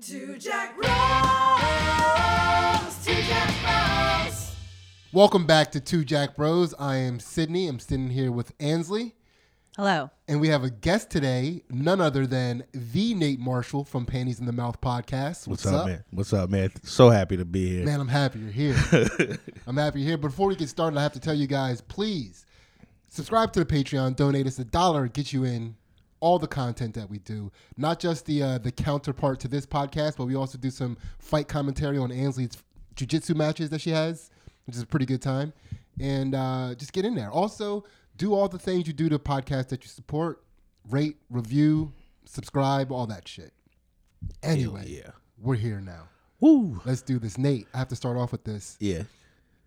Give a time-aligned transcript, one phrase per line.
[0.00, 0.88] Two Jack Bros.
[3.04, 4.56] Two Jack Bros.
[5.12, 6.72] Welcome back to Two Jack Bros.
[6.78, 7.68] I am Sydney.
[7.68, 9.14] I'm sitting here with Ansley.
[9.76, 10.10] Hello.
[10.26, 14.46] And we have a guest today, none other than the Nate Marshall from Panties in
[14.46, 15.46] the Mouth podcast.
[15.46, 16.02] What's, up, man?
[16.12, 16.70] What's up, man?
[16.82, 17.84] So happy to be here.
[17.84, 18.76] Man, I'm happy you're here.
[19.66, 20.18] I'm happy you're here.
[20.18, 22.46] Before we get started, I have to tell you guys, please
[23.10, 24.16] subscribe to the Patreon.
[24.16, 25.08] Donate us a dollar.
[25.08, 25.76] get you in
[26.20, 27.50] all the content that we do.
[27.76, 31.48] Not just the uh, the counterpart to this podcast, but we also do some fight
[31.48, 32.56] commentary on Ansley's
[32.94, 34.30] jiu-jitsu matches that she has,
[34.66, 35.52] which is a pretty good time.
[35.98, 37.30] And uh, just get in there.
[37.30, 37.84] Also,
[38.16, 40.42] do all the things you do to podcasts that you support.
[40.88, 41.92] Rate, review,
[42.24, 43.52] subscribe, all that shit.
[44.42, 45.10] Anyway, yeah.
[45.38, 46.08] we're here now.
[46.40, 46.80] Woo.
[46.84, 47.36] Let's do this.
[47.36, 48.76] Nate, I have to start off with this.
[48.80, 49.02] Yeah.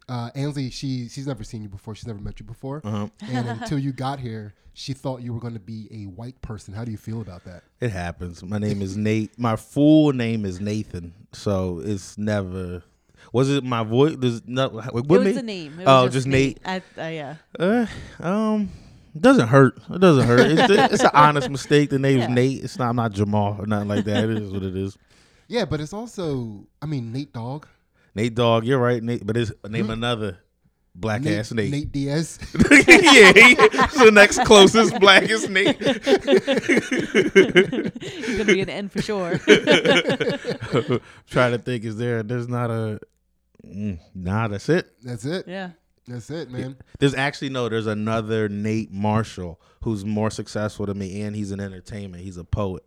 [0.10, 1.96] Uh, Ansley, she she's never seen you before.
[1.96, 2.82] She's never met you before.
[2.84, 3.08] Uh-huh.
[3.22, 6.74] And until you got here, she thought you were going to be a white person.
[6.74, 7.64] How do you feel about that?
[7.80, 8.44] It happens.
[8.44, 9.38] My name is Nate.
[9.40, 11.14] My full name is Nathan.
[11.32, 12.84] So it's never.
[13.32, 14.16] Was it my voice?
[14.18, 14.70] There's no.
[14.70, 15.32] What it was me?
[15.32, 15.82] the name.
[15.86, 16.60] Oh, was just Nate.
[16.66, 17.36] I, I, yeah.
[17.58, 17.86] Uh,
[18.20, 18.70] um,
[19.16, 19.78] it doesn't hurt.
[19.90, 20.40] It doesn't hurt.
[20.52, 21.90] It's, it's an honest mistake.
[21.90, 22.28] The name's Yeah.
[22.28, 22.64] Nate.
[22.64, 22.90] It's not.
[22.90, 24.26] I'm not Jamal or nothing like that.
[24.26, 24.98] It is what it is.
[25.48, 27.68] Yeah, but it's also, I mean, Nate Dogg,
[28.16, 28.66] Nate Dogg.
[28.66, 29.26] You're right, Nate.
[29.26, 30.40] But it's name another
[30.96, 31.72] black Nate, ass Nate.
[31.72, 32.40] Nate Diaz.
[32.54, 35.78] yeah, he, the next closest blackest Nate.
[38.02, 39.38] He's gonna be an N for sure.
[41.30, 42.24] trying to think, is there?
[42.24, 43.00] There's not a.
[43.66, 44.92] Mm, nah, that's it.
[45.04, 45.48] That's it.
[45.48, 45.72] yeah.
[46.06, 46.76] That's it, man.
[47.00, 47.70] There's actually no.
[47.70, 52.24] There's another Nate Marshall who's more successful than me, and he's an entertainment.
[52.24, 52.84] He's a poet.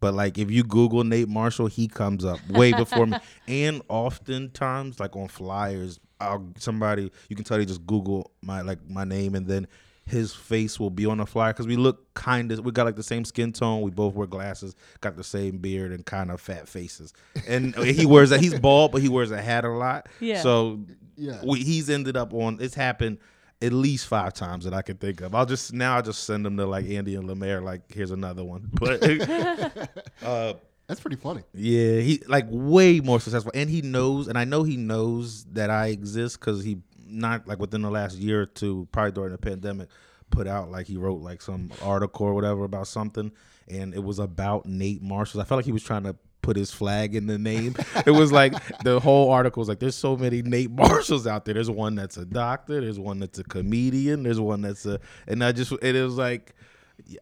[0.00, 3.18] But like, if you Google Nate Marshall, he comes up way before me.
[3.48, 8.78] And oftentimes, like on flyers, I'll somebody you can tell they just Google my like
[8.88, 9.66] my name, and then
[10.04, 12.96] his face will be on the flyer because we look kind of we got like
[12.96, 13.82] the same skin tone.
[13.82, 17.12] We both wear glasses, got the same beard, and kind of fat faces.
[17.46, 20.08] And he wears a he's bald, but he wears a hat a lot.
[20.20, 20.42] Yeah.
[20.42, 20.80] So
[21.16, 21.40] Yeah.
[21.44, 22.58] we, he's ended up on.
[22.60, 23.18] It's happened
[23.60, 25.34] at least five times that I can think of.
[25.34, 27.60] I'll just now I just send them to like Andy and Lemaire.
[27.60, 28.68] Like here's another one.
[28.72, 29.02] But
[30.22, 30.54] uh,
[30.86, 31.42] That's pretty funny.
[31.54, 35.70] yeah, he like way more successful, and he knows, and I know he knows that
[35.70, 39.38] I exist because he not like within the last year or two, probably during the
[39.38, 39.88] pandemic,
[40.30, 43.32] put out like he wrote like some article or whatever about something,
[43.66, 45.40] and it was about Nate Marshall.
[45.40, 46.16] I felt like he was trying to
[46.48, 47.76] put his flag in the name.
[48.06, 51.52] it was like the whole article was like, "There's so many Nate Marshalls out there.
[51.52, 52.80] There's one that's a doctor.
[52.80, 54.22] There's one that's a comedian.
[54.22, 56.54] There's one that's a," and I just it was like.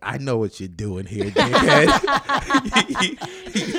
[0.01, 1.91] I know what you're doing here, dickhead.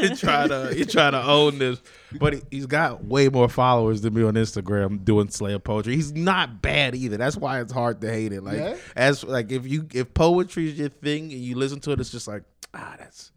[0.02, 1.82] you're trying to you're trying to own this,
[2.20, 5.96] but he, he's got way more followers than me on Instagram doing slam poetry.
[5.96, 7.18] He's not bad either.
[7.18, 8.44] That's why it's hard to hate it.
[8.44, 8.76] Like Yeah?
[8.96, 12.12] as like if you if poetry is your thing and you listen to it, it's
[12.12, 12.44] just like
[12.76, 13.32] ah, that's.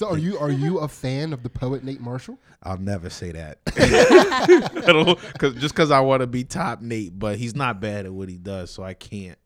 [0.00, 2.38] So are you are you a fan of the poet Nate Marshall?
[2.62, 3.62] I'll never say that.
[5.38, 8.30] Cause, just because I want to be top Nate, but he's not bad at what
[8.30, 9.36] he does, so I can't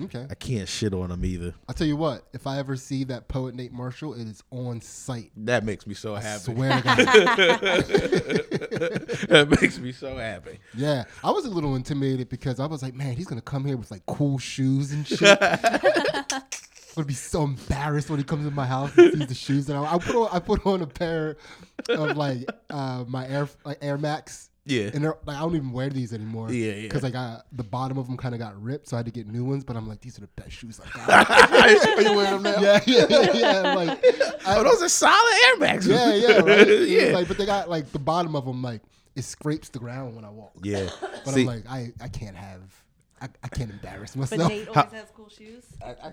[0.00, 0.26] Okay.
[0.30, 1.52] I can't shit on him either.
[1.68, 4.80] I'll tell you what, if I ever see that poet Nate Marshall, it is on
[4.80, 5.30] sight.
[5.36, 6.54] That makes me so I happy.
[6.54, 6.96] swear to God.
[9.28, 10.58] that makes me so happy.
[10.74, 13.76] Yeah, I was a little intimidated because I was like, man, he's gonna come here
[13.76, 15.38] with like cool shoes and shit.
[16.90, 19.66] I'm gonna be so embarrassed when he comes in my house and sees the shoes
[19.66, 20.28] that I, I put on.
[20.32, 21.36] I put on a pair
[21.88, 24.50] of like uh, my Air like Air Max.
[24.64, 24.90] Yeah.
[24.92, 26.50] And they're, like I don't even wear these anymore.
[26.52, 26.82] Yeah, yeah.
[26.82, 29.12] Because like I, the bottom of them kind of got ripped, so I had to
[29.12, 29.64] get new ones.
[29.64, 31.30] But I'm like, these are the best shoes I got.
[31.98, 32.60] Are you wearing them now?
[32.60, 33.62] yeah, yeah, yeah, yeah.
[33.64, 34.04] I'm like,
[34.46, 35.86] I- Oh, those are solid Air Max.
[35.86, 36.66] yeah, yeah, right.
[36.88, 37.12] Yeah.
[37.14, 38.82] Like, but they got like the bottom of them like
[39.16, 40.52] it scrapes the ground when I walk.
[40.62, 40.88] yeah.
[41.24, 42.60] But See, I'm like, I, I can't have,
[43.20, 44.48] I, I can't embarrass But myself.
[44.50, 45.64] Nate always has cool shoes.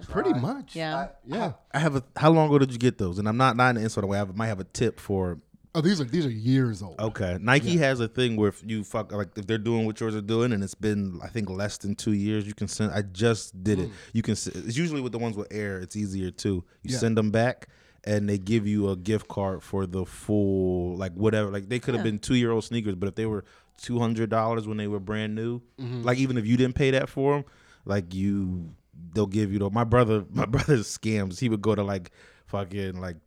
[0.09, 0.75] Pretty much.
[0.75, 1.07] Yeah.
[1.25, 1.53] Yeah.
[1.73, 2.03] I have a.
[2.16, 3.19] How long ago did you get those?
[3.19, 4.17] And I'm not not in the insult way.
[4.17, 5.39] I have, might have a tip for.
[5.77, 6.97] Oh, these are these are years old.
[6.99, 10.15] Okay, Nike has a thing where if you fuck like if they're doing what yours
[10.15, 12.91] are doing and it's been I think less than two years, you can send.
[12.94, 13.89] I just did it.
[13.89, 13.94] Mm.
[14.13, 14.31] You can.
[14.33, 15.79] s- It's usually with the ones with air.
[15.79, 16.63] It's easier too.
[16.83, 16.97] You Yeah.
[16.97, 17.67] send them back.
[18.07, 21.50] And they give you a gift card for the full, like whatever.
[21.50, 22.12] Like they could have Yeah.
[22.12, 23.44] been two year old sneakers, but if they were
[23.81, 26.03] two hundred dollars when they were brand new, mm-hmm.
[26.03, 27.45] like even if you didn't pay that for them,
[27.83, 28.69] like you,
[29.13, 29.59] they'll give you.
[29.59, 31.39] The, my brother, my brother's scams.
[31.39, 32.12] He would go to like
[32.45, 33.18] fucking like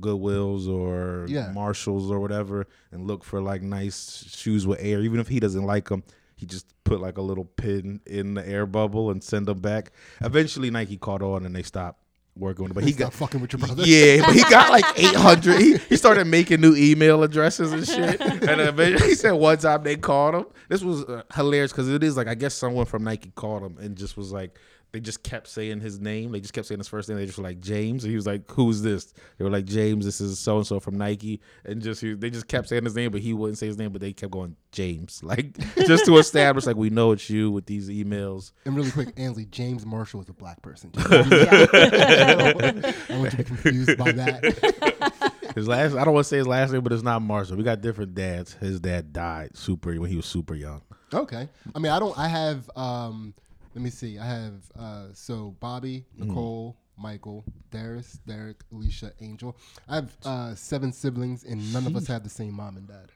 [0.00, 1.52] Goodwills or Yeah.
[1.52, 5.00] Marshalls or whatever and look for like nice shoes with air.
[5.00, 6.02] Even if he doesn't like them,
[6.36, 9.92] he just put like a little pin in the air bubble and send them back.
[10.20, 11.99] Eventually, Nike caught on and they stopped
[12.36, 12.74] working with him.
[12.74, 13.82] But he got fucking with your brother.
[13.84, 15.60] yeah, but he got like 800.
[15.60, 18.20] He, he started making new email addresses and shit.
[18.20, 20.46] And eventually, he said one time they called him.
[20.68, 23.78] This was uh, hilarious because it is like, I guess someone from Nike called him
[23.78, 24.58] and just was like,
[24.92, 26.32] they just kept saying his name.
[26.32, 27.18] They just kept saying his first name.
[27.18, 30.04] They just were like James, and he was like, "Who's this?" They were like, "James,
[30.04, 32.94] this is so and so from Nike," and just he, they just kept saying his
[32.94, 35.56] name, but he wouldn't say his name, but they kept going James, like
[35.86, 38.52] just to establish like we know it's you with these emails.
[38.64, 40.90] And really quick, Ansley, James Marshall is a black person.
[40.96, 42.52] Just so you know.
[42.56, 42.72] I
[43.08, 45.34] don't want you to be confused by that.
[45.54, 47.56] His last, I don't want to say his last name, but it's not Marshall.
[47.56, 48.52] We got different dads.
[48.54, 50.82] His dad died super when he was super young.
[51.12, 51.48] Okay.
[51.74, 52.16] I mean, I don't.
[52.16, 52.70] I have.
[52.76, 53.34] um
[53.74, 54.18] Let me see.
[54.18, 54.54] I have.
[54.78, 59.56] uh So Bobby, Nicole, Michael, Darius, Derek, Alicia, Angel.
[59.88, 63.10] I have uh seven siblings, and none of us have the same mom and dad.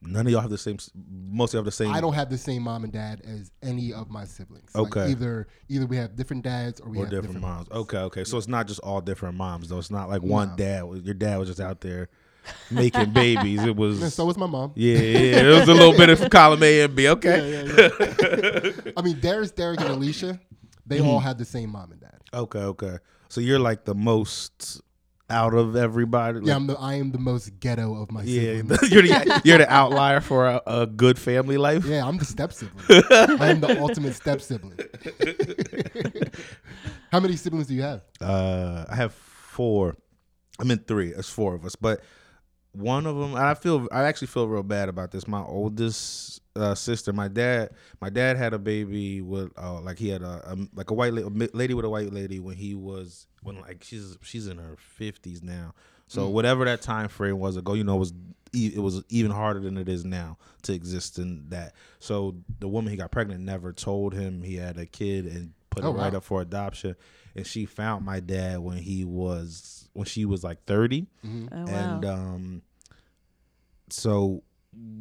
[0.00, 0.78] None of y'all have the same.
[1.10, 1.92] Most of y'all have the same.
[1.92, 4.70] I don't have the same mom and dad as any of my siblings.
[4.72, 5.10] Like, Okay.
[5.10, 7.68] either either we have different dads or we or have different, different, moms.
[7.72, 8.22] Okay, okay.
[8.24, 9.78] So it's not just all different moms though.
[9.78, 10.56] It's not like one No.
[10.56, 10.84] dad.
[11.04, 12.08] Your dad was just out there
[12.70, 13.62] making babies.
[13.64, 14.02] It was.
[14.02, 14.72] And so was my mom.
[14.74, 15.40] yeah, yeah.
[15.40, 17.08] It was a little bit of column A and B.
[17.08, 17.68] Okay.
[18.96, 20.40] I mean, Darius, Derek, and Alicia,
[20.86, 22.18] they all had the same mom and dad.
[22.32, 22.98] Okay, okay.
[23.28, 24.80] So you're like the most
[25.30, 26.40] out of everybody.
[26.42, 28.56] Yeah, I'm the, I am the most ghetto of my yeah.
[28.56, 28.90] siblings.
[28.90, 31.84] you're the you're the outlier for a, a good family life.
[31.84, 33.02] Yeah, I'm the step sibling.
[33.40, 34.78] I am the ultimate step sibling.
[37.12, 38.02] How many siblings do you have?
[38.20, 39.96] Uh, I have four.
[40.58, 41.12] I mean three.
[41.12, 42.00] It's four of us, but
[42.78, 43.34] one of them.
[43.34, 43.88] I feel.
[43.92, 45.26] I actually feel real bad about this.
[45.28, 47.12] My oldest uh, sister.
[47.12, 47.70] My dad.
[48.00, 49.50] My dad had a baby with.
[49.58, 52.12] Uh, like he had a, a like a white la- a lady with a white
[52.12, 55.74] lady when he was when like she's she's in her fifties now.
[56.10, 58.12] So whatever that time frame was ago, you know, it was
[58.54, 61.74] e- it was even harder than it is now to exist in that.
[61.98, 65.84] So the woman he got pregnant never told him he had a kid and put
[65.84, 66.16] Oh, it right wow.
[66.18, 66.96] up for adoption.
[67.36, 71.64] And she found my dad when he was when she was like 30 Oh, wow.
[71.66, 72.62] and um
[73.92, 74.42] so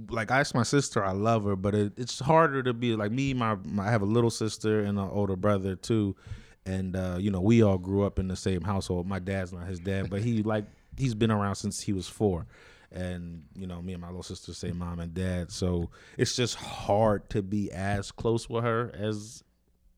[0.10, 3.12] like I asked my sister, I love her, but it, it's harder to be like
[3.12, 3.34] me.
[3.34, 6.16] My, my I have a little sister and an older brother too,
[6.66, 9.07] and uh, you know we all grew up in the same household.
[9.07, 10.66] My dad's not his dad, but he like
[10.98, 12.48] he's been around since he was four,
[12.92, 15.51] and you know me and my little sister say mom and dad.
[15.51, 19.44] So it's just hard to be as close with her as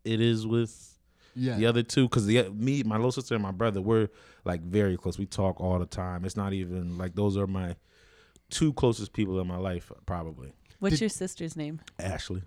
[0.04, 0.98] it is with
[1.36, 1.56] Yeah.
[1.58, 4.10] the other two because the me my little sister and my brother we're
[4.46, 7.76] like very close we talk all the time it's not even like those are my
[8.50, 11.82] two closest people in my life probably What's Did- your sister's name?
[12.00, 12.42] ashley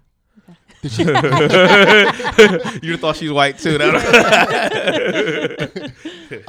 [0.80, 1.02] Did she,
[2.86, 3.78] you thought she's white too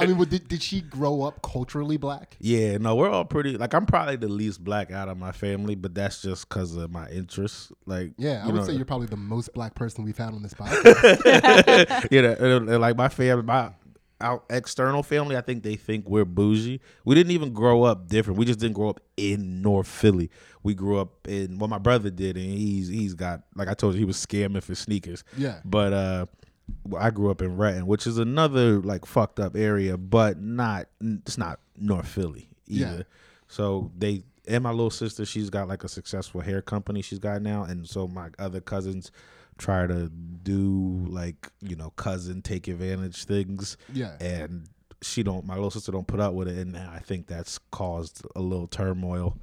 [0.00, 2.36] I mean, what, did, did she grow up culturally black?
[2.40, 5.74] yeah no we're all pretty like i'm probably the least black out of my family
[5.74, 9.06] but that's just because of my interests like Yeah, I would know, say you're probably
[9.08, 12.08] the most black person we've had on this podcast.
[12.10, 13.70] yeah, and- and like my family, my
[14.24, 16.80] our external family, I think they think we're bougie.
[17.04, 18.38] We didn't even grow up different.
[18.38, 20.30] We just didn't grow up in North Philly.
[20.62, 23.94] We grew up in what my brother did, and he's he's got like I told
[23.94, 25.24] you, he was scamming for sneakers.
[25.36, 25.60] Yeah.
[25.64, 26.26] But uh,
[26.98, 31.36] I grew up in Renton, which is another like fucked up area, but not it's
[31.36, 32.96] not North Philly either.
[32.96, 33.02] Yeah.
[33.48, 37.42] So they and my little sister, she's got like a successful hair company she's got
[37.42, 39.12] now, and so my other cousins
[39.58, 44.16] try to do like you know cousin take advantage things, Yeah.
[44.20, 44.66] and
[45.02, 45.44] she don't.
[45.46, 48.66] My little sister don't put up with it, and I think that's caused a little
[48.66, 49.36] turmoil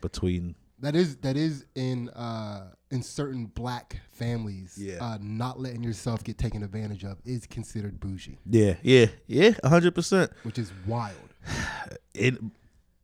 [0.00, 0.54] between.
[0.80, 4.76] That is that is in uh in certain black families.
[4.78, 5.02] Yeah.
[5.02, 9.94] Uh, not letting yourself get taken advantage of is considered bougie, Yeah, yeah, yeah, hundred
[9.94, 10.30] percent.
[10.42, 11.16] which is wild.
[12.14, 12.34] it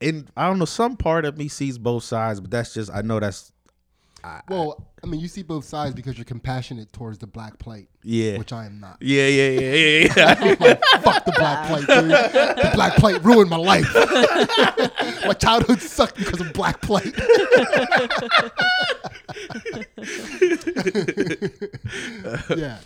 [0.03, 3.02] and I don't know, some part of me sees both sides, but that's just I
[3.02, 3.51] know that's
[4.49, 8.38] Well, I mean, you see both sides because you're compassionate towards the black plate, yeah.
[8.38, 8.99] which I am not.
[9.00, 10.57] Yeah, yeah, yeah, yeah, yeah.
[10.61, 12.11] Like, fuck the black plate, dude.
[12.11, 13.93] The black plate ruined my life.
[15.26, 17.14] my childhood sucked because of black plate.
[22.57, 22.79] yeah.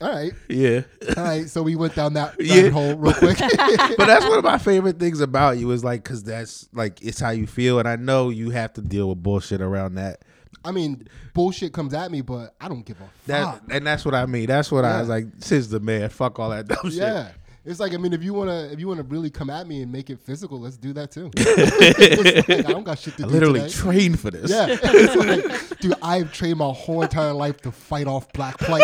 [0.00, 0.32] All right.
[0.48, 0.82] yeah.
[1.16, 1.48] All right.
[1.48, 2.68] So we went down that Yeah.
[2.68, 3.38] hole real quick.
[3.38, 7.18] but that's one of my favorite things about you is like because that's like it's
[7.18, 10.20] how you feel, and I know you have to deal with bullshit around that.
[10.66, 13.62] I mean, bullshit comes at me, but I don't give a That fuck.
[13.70, 14.46] and that's what I mean.
[14.46, 15.00] That's what I Yeah.
[15.00, 15.26] was like.
[15.38, 16.08] Sis the man.
[16.10, 16.94] Fuck all that dumb shit.
[16.94, 17.28] Yeah.
[17.68, 19.90] It's like I mean, if you wanna if you wanna really come at me and
[19.90, 21.30] make it physical, let's do that too.
[21.36, 23.72] Like, I don't got shit to I do literally today.
[23.72, 24.48] trained for this.
[24.50, 24.66] Yeah,
[25.16, 28.82] like, dude, I've trained my whole entire life to fight off black plate.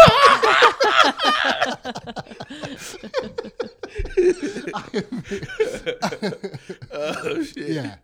[6.93, 7.69] oh shit.
[7.71, 7.95] yeah.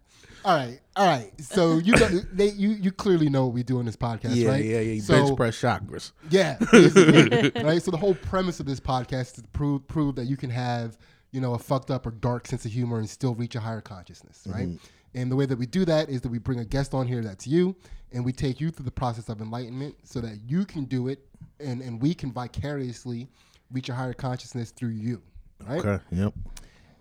[0.45, 1.33] All right, all right.
[1.41, 4.49] So you know, they, you you clearly know what we do in this podcast, Yeah,
[4.49, 4.65] right?
[4.65, 5.01] yeah, yeah.
[5.01, 6.13] So Bench press chakras.
[6.31, 6.57] yeah,
[7.65, 7.83] right.
[7.83, 10.97] So the whole premise of this podcast is to prove prove that you can have
[11.33, 13.81] you know a fucked up or dark sense of humor and still reach a higher
[13.81, 14.69] consciousness, right?
[15.15, 17.23] And the way that we do that is that we bring a guest on here
[17.23, 17.75] that's you,
[18.13, 21.21] and we take you through the process of enlightenment so that you can do it,
[21.61, 23.29] and and we can vicariously
[23.73, 25.21] reach a higher consciousness through you,
[25.67, 25.85] right?
[25.85, 26.03] Okay.
[26.13, 26.35] Yep.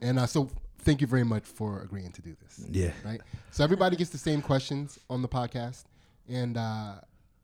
[0.01, 0.49] And uh, so,
[0.87, 2.65] thank you very much for agreeing to do this.
[2.71, 2.91] Yeah.
[3.03, 3.19] Right.
[3.51, 5.83] So everybody gets the same questions on the podcast,
[6.29, 6.93] and uh,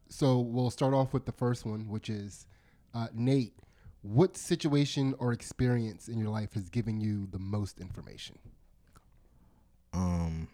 [0.07, 2.47] so we'll start off with the first one, which is
[2.95, 3.53] uh, Nate.
[4.01, 8.39] What situation or experience in your life has given you the most information?
[9.93, 10.47] Um.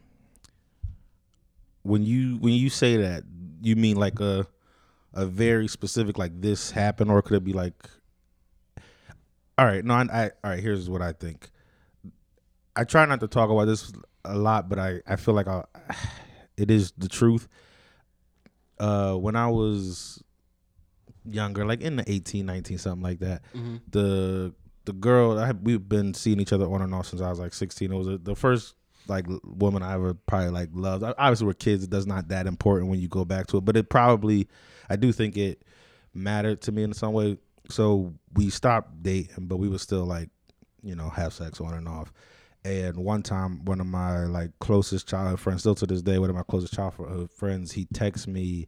[1.84, 3.24] When you when you say that,
[3.62, 4.48] you mean like a
[5.13, 7.88] a very specific like this happened, or could it be like?
[9.60, 9.86] All right.
[9.86, 9.93] No.
[9.93, 10.60] I, I all right.
[10.60, 11.50] Here's what I think.
[12.75, 13.91] I try not to talk about this
[14.25, 15.63] a lot, but I I feel like I,
[16.57, 17.47] it is the truth.
[18.79, 20.23] Uh, when I was
[21.29, 23.41] younger, like in the 18, 19, something like that,
[23.91, 24.53] the
[24.85, 27.39] the girl I had, we've been seeing each other on and off since I was
[27.39, 27.91] like 16.
[27.91, 28.75] It was a, the first
[29.07, 31.03] like woman I ever probably like loved.
[31.03, 31.83] I- Obviously, we're kids.
[31.83, 34.47] It does not that important when you go back to it, but it probably
[34.89, 35.63] I do think it
[36.13, 37.38] mattered to me in some way.
[37.69, 40.29] So we stopped dating, but we would still like
[40.81, 42.13] you know have sex on and off.
[42.65, 46.29] And one time, one of my like closest childhood friends, still to this day, one
[46.29, 48.67] of my closest childhood uh, friends, he texted me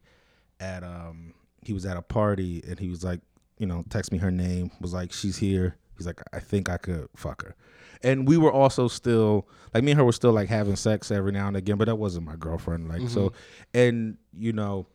[0.59, 3.19] at um he was at a party and he was like,
[3.57, 5.77] you know, text me her name, was like, she's here.
[5.97, 7.55] He's like, I think I could fuck her.
[8.01, 11.31] And we were also still like me and her were still like having sex every
[11.31, 12.87] now and again, but that wasn't my girlfriend.
[12.87, 13.77] Like so mm-hmm.
[13.77, 14.87] and you know,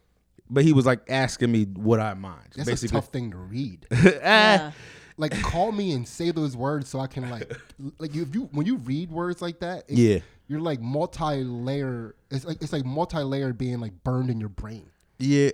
[0.51, 2.55] but he was like asking me would I mind.
[2.57, 3.87] That's a tough thing to read.
[3.93, 4.73] Eh, yeah.
[5.17, 7.51] Like, call me and say those words so I can like,
[7.99, 10.19] like if you when you read words like that, it- Yeah.
[10.49, 12.15] you're like multi-layer.
[12.31, 14.91] It's like it's like multi-layer being like burned in your brain.
[15.19, 15.51] Yeah,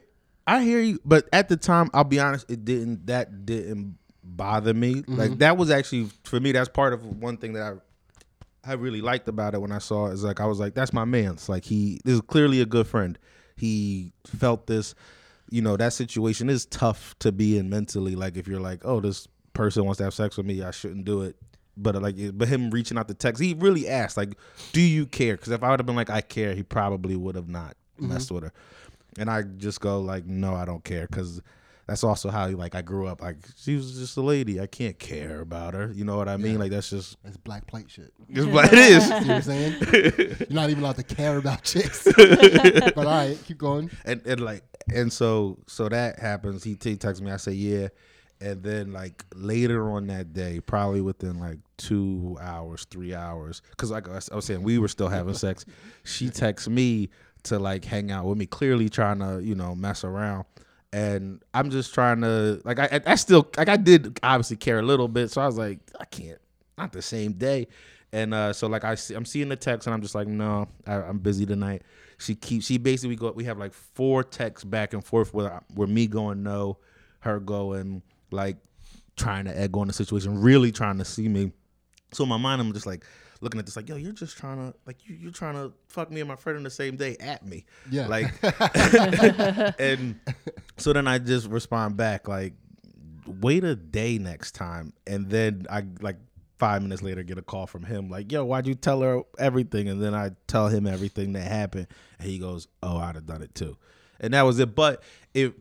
[0.46, 3.06] I hear you, but at the time, I'll be honest, it didn't.
[3.06, 4.94] That didn't bother me.
[5.06, 5.38] Like mm-hmm.
[5.38, 6.52] that was actually for me.
[6.52, 10.06] That's part of one thing that I I really liked about it when I saw
[10.08, 10.14] it.
[10.14, 11.32] Is like I was like, that's my man.
[11.32, 13.18] It's like he this is clearly a good friend.
[13.56, 14.94] He felt this.
[15.50, 18.16] You know that situation is tough to be in mentally.
[18.16, 21.04] Like if you're like, oh, this person wants to have sex with me, I shouldn't
[21.04, 21.36] do it.
[21.76, 24.36] But like, but him reaching out to text, he really asked, like,
[24.72, 27.34] "Do you care?" Because if I would have been like, "I care," he probably would
[27.34, 28.12] have not mm-hmm.
[28.12, 28.52] messed with her.
[29.18, 31.40] And I just go like, "No, I don't care," because
[31.86, 33.20] that's also how like I grew up.
[33.20, 34.60] Like she was just a lady.
[34.60, 35.90] I can't care about her.
[35.92, 36.58] You know what I mean?
[36.58, 38.12] Like that's just That's black plate shit.
[38.30, 39.04] just what it is.
[39.06, 39.76] See what I'm saying?
[39.92, 42.04] You're not even allowed to care about chicks.
[42.16, 43.90] but all right, keep going.
[44.04, 44.62] and and like
[44.94, 46.62] and so so that happens.
[46.62, 47.30] He, he texts me.
[47.30, 47.88] I say yeah,
[48.42, 53.90] and then like later on that day, probably within like two hours, three hours, because
[53.90, 55.64] like I was, saying, we were still having sex.
[56.04, 57.08] She texts me
[57.44, 60.44] to like hang out with me, clearly trying to you know mess around.
[60.92, 64.82] And I'm just trying to like I I still like I did obviously care a
[64.82, 66.40] little bit, so I was like I can't
[66.76, 67.68] not the same day.
[68.12, 70.68] And uh, so like I see, I'm seeing the text and I'm just like no
[70.86, 71.82] I, I'm busy tonight.
[72.18, 75.62] She keeps she basically we go we have like four texts back and forth where
[75.74, 76.78] where me going no,
[77.20, 78.02] her going
[78.32, 78.56] like
[79.16, 81.52] trying to egg on the situation, really trying to see me.
[82.12, 83.04] So in my mind I'm just like
[83.40, 86.10] looking at this like yo you're just trying to like you you're trying to fuck
[86.12, 88.06] me and my friend in the same day at me Yeah.
[88.06, 88.32] like
[89.80, 90.18] and
[90.76, 92.54] so then I just respond back like,
[93.26, 96.16] wait a day next time, and then I like
[96.58, 99.88] five minutes later get a call from him like, yo, why'd you tell her everything?
[99.88, 101.88] And then I tell him everything that happened,
[102.20, 103.76] and he goes, oh, I'd have done it too,
[104.20, 104.74] and that was it.
[104.74, 105.02] But
[105.34, 105.54] it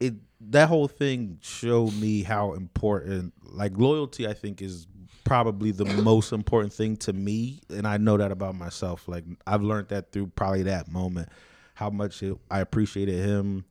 [0.00, 4.86] it that whole thing showed me how important like loyalty I think is
[5.24, 7.60] probably the most important thing to me.
[7.68, 9.08] And I know that about myself.
[9.08, 11.28] Like I've learned that through probably that moment.
[11.74, 13.64] How much it, I appreciated him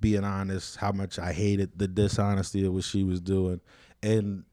[0.00, 3.60] being honest how much I hated the dishonesty of what she was doing.
[4.02, 4.44] And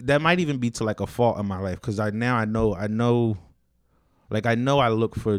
[0.00, 2.44] that might even be to like a fault in my life because I now I
[2.44, 3.36] know I know
[4.30, 5.38] like I know I look for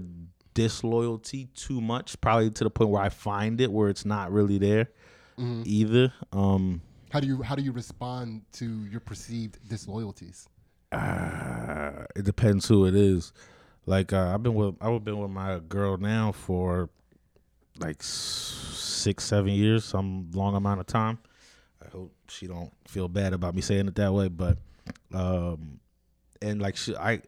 [0.54, 4.58] disloyalty too much, probably to the point where I find it where it's not really
[4.58, 4.90] there
[5.38, 6.14] either.
[6.32, 6.82] Um
[7.12, 10.48] How do you how do you respond to your perceived disloyalties?
[10.92, 13.34] uh, it depends who it is.
[13.86, 16.90] Like uh, I've been with I've been with my girl now for
[17.80, 21.18] like six seven years, some long amount of time.
[21.84, 24.58] I hope she don't feel bad about me saying it that way, but
[25.14, 25.80] um,
[26.42, 27.22] and like she, I,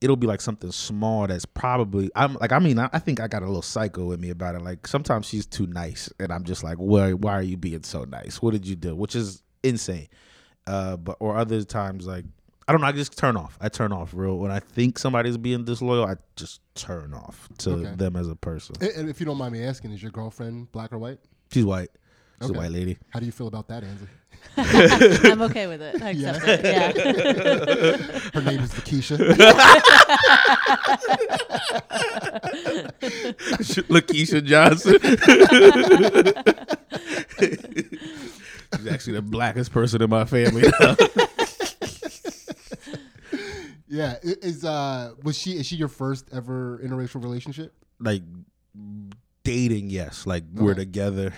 [0.00, 3.28] it'll be like something small that's probably I'm like I mean I, I think I
[3.28, 4.62] got a little psycho with me about it.
[4.62, 8.04] Like sometimes she's too nice, and I'm just like, why why are you being so
[8.04, 8.42] nice?
[8.42, 8.94] What did you do?
[8.94, 10.08] Which is insane.
[10.66, 12.24] Uh, but or other times like
[12.68, 12.88] I don't know.
[12.88, 13.56] I just turn off.
[13.60, 16.04] I turn off real when I think somebody's being disloyal.
[16.04, 17.94] I just turn off to Okay.
[17.94, 18.74] them as a person.
[18.80, 21.20] And if you don't mind me asking, is your girlfriend black or white?
[21.52, 21.90] She's white.
[22.40, 22.58] She's Okay.
[22.58, 22.98] a white lady.
[23.10, 24.08] How do you feel about that, Ansley?
[25.30, 26.00] I'm okay with it.
[26.02, 26.64] I accept it.
[26.64, 26.92] Yeah.
[28.34, 29.18] Her name is Lakeisha.
[33.88, 34.96] Lakeisha Johnson.
[38.74, 40.64] She's actually the blackest person in my family.
[43.88, 47.72] Yeah, is uh was she is she your first ever interracial relationship?
[48.00, 48.22] like
[49.44, 50.26] dating, yes.
[50.26, 51.34] Like we're together, and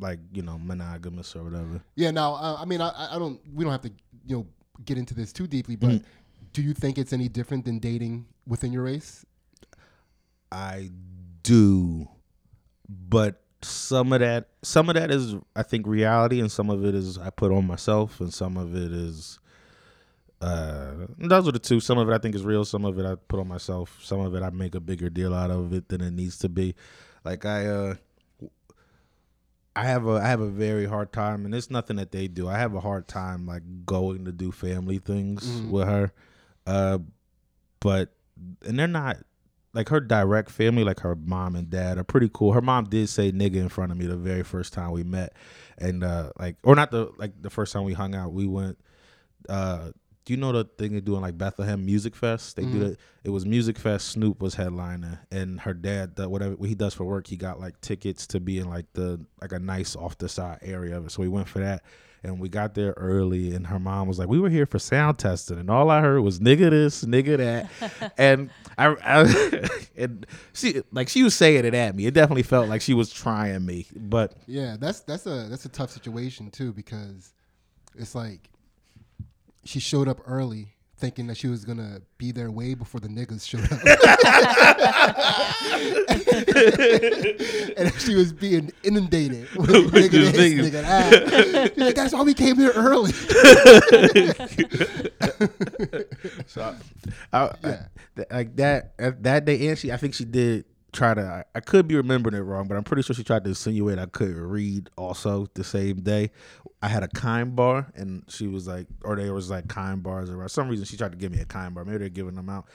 [0.00, 1.82] like you know, monogamous or whatever.
[1.94, 2.10] Yeah.
[2.10, 3.40] Now, uh, I mean, I, I- don't.
[3.54, 3.90] We don't have to,
[4.26, 4.46] you know,
[4.84, 5.76] get into this too deeply.
[5.76, 6.04] But Mm.
[6.52, 9.24] do you think it's any different than dating within your race?
[10.50, 10.90] I
[11.42, 12.08] do,
[12.88, 16.94] but some of that, some of that is I think reality, and some of it
[16.94, 19.38] is I put on myself, and some of it is.
[20.40, 21.80] Uh, those are the two.
[21.80, 22.64] Some of it I think is real.
[22.64, 23.98] Some of it I put on myself.
[24.02, 26.48] Some of it I make a bigger deal out of it than it needs to
[26.48, 26.76] be.
[27.24, 27.94] Like I, uh,
[29.78, 32.48] I have a I have a very hard time, and it's nothing that they do.
[32.48, 35.70] I have a hard time like going to do family things Mhm.
[35.70, 36.12] with her,
[36.66, 36.98] uh,
[37.80, 38.12] but
[38.66, 39.18] and they're not
[39.74, 42.52] like her direct family, like her mom and dad, are pretty cool.
[42.52, 45.32] Her mom did say nigga in front of me the very first time we met,
[45.76, 48.32] and uh, like or not the like the first time we hung out.
[48.32, 48.78] We went.
[49.48, 49.90] Uh,
[50.28, 52.54] do you know the thing they do in like Bethlehem Musikfest?
[52.54, 52.92] They do Mhm.
[52.92, 52.98] it.
[53.24, 54.02] It was Musikfest.
[54.02, 57.58] Snoop was headliner, and her dad, the, whatever what he does for work, he got
[57.58, 61.06] like tickets to be in like the like a nice off the side area of
[61.06, 61.12] it.
[61.12, 61.82] So we went for that,
[62.22, 63.54] and we got there early.
[63.54, 66.20] And her mom was like, "We were here for sound testing, and all I heard
[66.20, 71.72] was nigga this, nigga that," and I, I and she like she was saying it
[71.72, 72.04] at me.
[72.04, 75.70] It definitely felt like she was trying me, but Yeah, that's that's a that's a
[75.70, 77.32] tough situation too because
[77.96, 78.50] it's like
[79.68, 83.46] she showed up early thinking that she was gonna be there way before the niggas
[83.46, 83.78] showed up.
[87.78, 90.70] and she was being inundated with nigga Just this, niggas.
[90.70, 91.72] nigga that.
[91.74, 93.12] She's like, that's why we came here early.
[96.46, 96.74] So,
[97.32, 97.86] I, I, Yeah.
[98.16, 101.22] th- like that uh, that day, and she, I think she did try to.
[101.22, 103.98] I, I could be remembering it wrong, but I'm pretty sure she tried to insinuate
[103.98, 104.90] I couldn't read.
[104.96, 106.30] Also, the same day,
[106.82, 110.30] I had a kind bar, and she was like, or there was like kind bars
[110.30, 110.48] around.
[110.48, 111.84] some reason, she tried to give me a kind bar.
[111.84, 112.66] Maybe they're giving them out.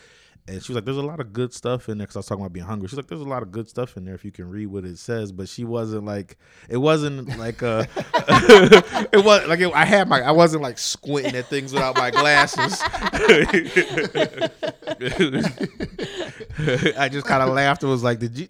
[0.45, 2.25] And she was like, "There's a lot of good stuff in there." Because I was
[2.25, 2.89] talking about being hungry.
[2.89, 4.83] She's like, "There's a lot of good stuff in there if you can read what
[4.83, 9.73] it says." But she wasn't like, it wasn't like uh, a, it was like it,
[9.73, 12.79] I had my, I wasn't like squinting at things without my glasses.
[16.97, 18.47] I just kind of laughed and was like, "Did you?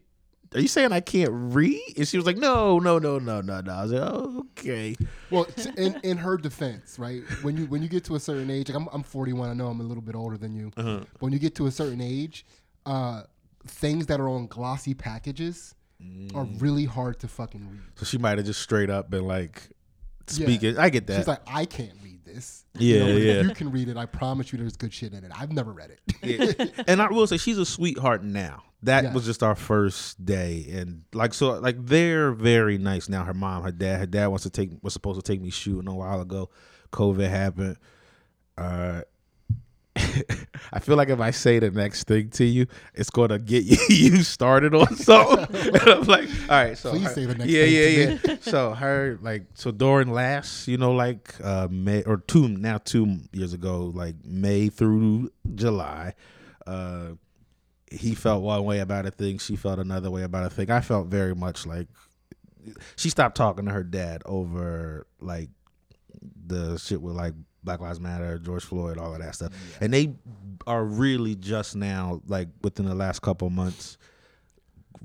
[0.55, 3.61] Are you saying I can't read?" And she was like, "No, no, no, no, no,
[3.61, 4.95] no." I was like, oh, "Okay."
[5.31, 7.21] Well, in, in her defense, right?
[7.41, 9.49] When you when you get to a certain age, like I'm I'm 41.
[9.49, 10.71] I know I'm a little bit older than you.
[10.77, 10.99] Uh-huh.
[11.13, 12.45] But when you get to a certain age,
[12.85, 13.23] uh,
[13.65, 15.75] things that are on glossy packages
[16.35, 16.61] are Mm.
[16.61, 17.79] really hard to fucking read.
[17.95, 19.69] So she might have just straight up been like
[20.35, 20.45] Yeah.
[20.45, 20.77] speaking.
[20.77, 21.15] I get that.
[21.17, 22.65] She's like, I can't read this.
[22.77, 23.41] Yeah, if yeah.
[23.47, 23.95] You can read it.
[23.95, 25.31] I promise you, there's good shit in it.
[25.33, 26.01] I've never read it.
[26.59, 26.83] Yeah.
[26.87, 28.63] and I will say she's a sweetheart now.
[28.83, 29.13] That Yeah.
[29.13, 33.23] was just our first day, and like so, like they're very nice now.
[33.23, 35.87] Her mom, her dad, her dad wants to take was supposed to take me shooting
[35.87, 36.49] a while ago.
[36.91, 37.77] COVID happened.
[38.57, 39.01] Uh,
[40.73, 43.77] I feel like if I say the next thing to you, it's gonna get you,
[43.89, 45.55] you started on something.
[45.73, 48.35] and I'm like, all right, so Please her- say the next yeah, thing yeah, yeah.
[48.41, 53.19] so her like so during last, you know, like uh May or two now two
[53.31, 56.15] years ago, like May through July,
[56.65, 57.09] uh
[57.93, 60.71] he felt one way about a thing, she felt another way about a thing.
[60.71, 61.87] I felt very much like
[62.95, 65.49] she stopped talking to her dad over like
[66.45, 69.53] the shit with like Black Lives Matter, George Floyd, all of that stuff.
[69.81, 70.13] And they
[70.67, 73.97] are really just now, like within the last couple months,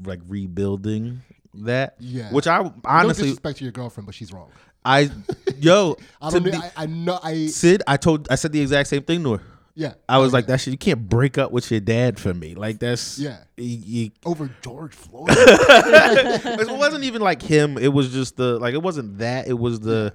[0.05, 1.23] like rebuilding
[1.55, 1.97] that.
[1.99, 2.31] Yeah.
[2.33, 4.51] Which I no honestly, disrespect to your girlfriend, but she's wrong.
[4.85, 5.11] I,
[5.59, 6.55] yo, I to don't.
[6.55, 7.19] I, I know.
[7.23, 9.43] I Sid, I told, I said the exact same thing to her.
[9.79, 9.95] Yeah.
[10.09, 12.55] I was Oh, like, that shit, you can't break up with your dad for me.
[12.57, 13.39] Like that's, Yeah.
[13.57, 15.29] you- you- over George Floyd.
[15.31, 17.79] it wasn't even like him.
[17.79, 18.75] It was just the like.
[18.75, 19.47] It wasn't that.
[19.49, 20.13] It was the.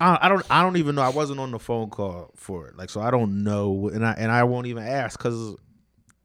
[0.00, 0.44] I, I don't.
[0.50, 1.02] I don't even know.
[1.02, 2.76] I wasn't on the phone call for it.
[2.76, 5.54] Like, so I don't know, and I and I won't even ask because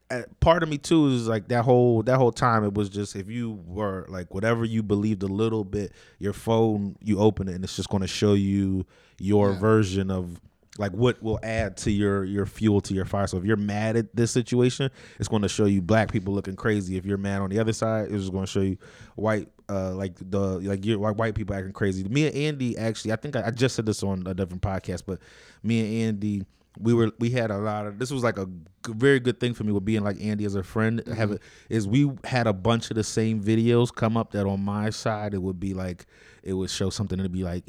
[0.10, 2.64] uh, part of me too is like that whole that whole time.
[2.64, 6.96] It was just if you were like whatever you believed a little bit, your phone
[7.04, 8.86] you open it and it's just going to show you
[9.20, 9.60] your Yeah.
[9.60, 10.40] version of
[10.78, 13.28] like what will add to your your fuel to your fire.
[13.28, 16.56] So if you're mad at this situation, it's going to show you black people looking
[16.56, 16.98] crazy.
[16.98, 18.78] If you're mad on the other side, it's going to show you
[19.16, 22.04] white uh like the like you like white people acting crazy.
[22.04, 25.04] Me and Andy actually, I think I, I just said this on a different podcast,
[25.06, 25.20] but
[25.64, 26.44] me and Andy
[26.80, 29.54] we were we had a lot of this was like a g- very good thing
[29.54, 32.54] for me with being like Andy as a friend have it is we had a
[32.54, 36.06] bunch of the same videos come up that on my side it would be like
[36.44, 37.64] it would show something to be like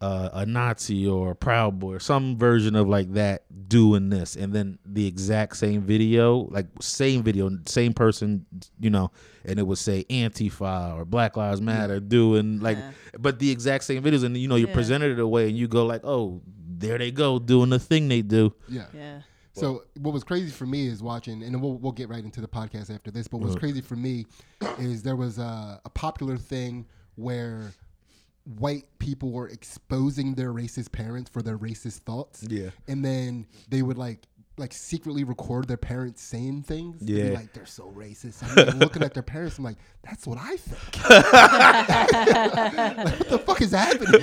[0.00, 4.34] uh, a Nazi or a Proud Boy or some version of like that doing this,
[4.36, 8.46] and then the exact same video, like same video, same person,
[8.80, 9.10] you know,
[9.44, 12.90] and it would say Antifa or Black Lives Matter doing like, Yeah.
[13.18, 14.74] but the exact same videos, and you know, you Yeah.
[14.74, 18.22] presented it away, and you go like, oh, there they go doing the thing they
[18.22, 18.54] do.
[18.68, 18.86] Yeah.
[18.94, 19.20] Yeah.
[19.52, 22.48] So what was crazy for me is watching, and we'll we'll get right into the
[22.48, 23.28] podcast after this.
[23.28, 24.24] But what's crazy for me
[24.78, 26.86] is there was a, a popular thing
[27.16, 27.72] where
[28.44, 32.44] white people were exposing their racist parents for their racist thoughts.
[32.48, 32.70] Yeah.
[32.88, 34.26] and then they would like
[34.58, 37.02] like secretly record their parents saying things.
[37.02, 37.30] Yeah.
[37.32, 38.42] like they're so racist.
[38.42, 41.08] I'm like, looking at their parents, I'm like, that's what I think.
[41.08, 41.32] Like,
[43.20, 44.20] what the fuck is happening?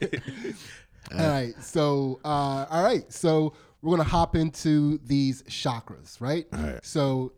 [0.00, 1.20] here?
[1.20, 6.46] all right, so uh, all right, so we're gonna hop into these chakras, right?
[6.82, 7.32] So,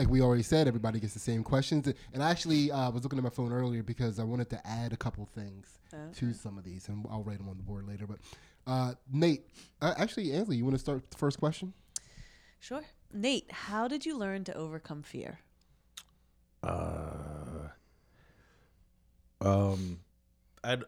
[0.00, 3.18] like we already said, everybody gets the same questions, and I actually uh, was looking
[3.18, 5.78] at my phone earlier because I wanted to add a couple things
[6.14, 8.06] to some of these, and I'll write them on the board later.
[8.06, 8.18] But
[8.66, 9.44] uh, Nate,
[9.82, 11.74] uh, actually, Ansley, you want to start the first question?
[12.60, 12.82] Sure.
[13.12, 15.40] Nate, how did you learn to overcome fear?
[16.62, 17.68] Uh,
[19.42, 20.00] um,
[20.64, 20.78] I,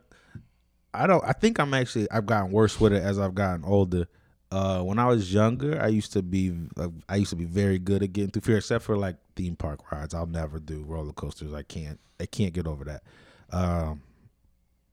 [0.95, 1.23] I don't.
[1.23, 2.11] I think I'm actually.
[2.11, 4.09] I've gotten worse with it as I've gotten older.
[4.53, 6.53] Uh, when I was younger, I used to be.
[6.77, 9.57] Uh, I used to be very good at getting through fear, except for like theme
[9.57, 10.13] park rides.
[10.15, 11.55] I'll never do roller coasters.
[11.55, 11.99] I can't.
[12.21, 13.03] I can't get over that.
[13.51, 14.03] Um,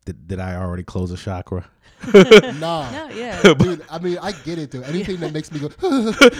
[0.05, 1.69] did, did I already close a chakra?
[2.59, 2.89] Nah.
[2.91, 3.41] No, yeah.
[3.59, 4.81] Dude, I mean, I get it, though.
[4.83, 5.67] Anything that makes me go,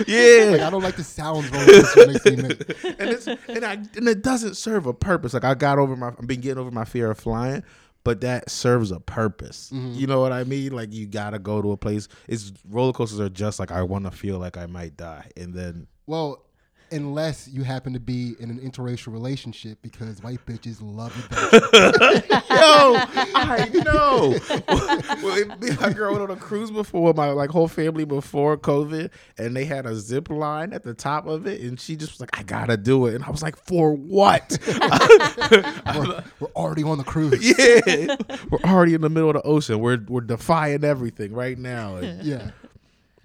[0.08, 0.52] Yeah.
[0.52, 2.70] like, I don't like the sounds roller coaster makes me make.
[3.00, 5.34] and it's and I and it doesn't serve a purpose.
[5.34, 7.64] Like I got over my I've been getting over my fear of flying,
[8.10, 9.70] but that serves a purpose.
[9.72, 9.94] Mm-hmm.
[9.94, 10.72] You know what I mean?
[10.72, 12.08] Like you gotta go to a place.
[12.28, 15.54] It's roller coasters are just like I want to feel like I might die, and
[15.54, 16.44] then Well,
[16.92, 22.26] unless you happen to be in an interracial relationship because white bitches love adventure.
[22.50, 22.96] yo,
[23.36, 24.38] I know.
[25.24, 28.06] well, it, me and my girl went on a cruise before my like whole family
[28.06, 31.96] before COVID, and they had a zip line at the top of it, and she
[31.96, 36.48] just was like, "I gotta do it," and I was like, "For what?" we're, we're
[36.56, 37.40] already on the cruise.
[37.42, 38.16] yeah,
[38.50, 39.80] we're already in the middle of the ocean.
[39.80, 41.98] We're we're defying everything right now.
[41.98, 42.52] And- Yeah.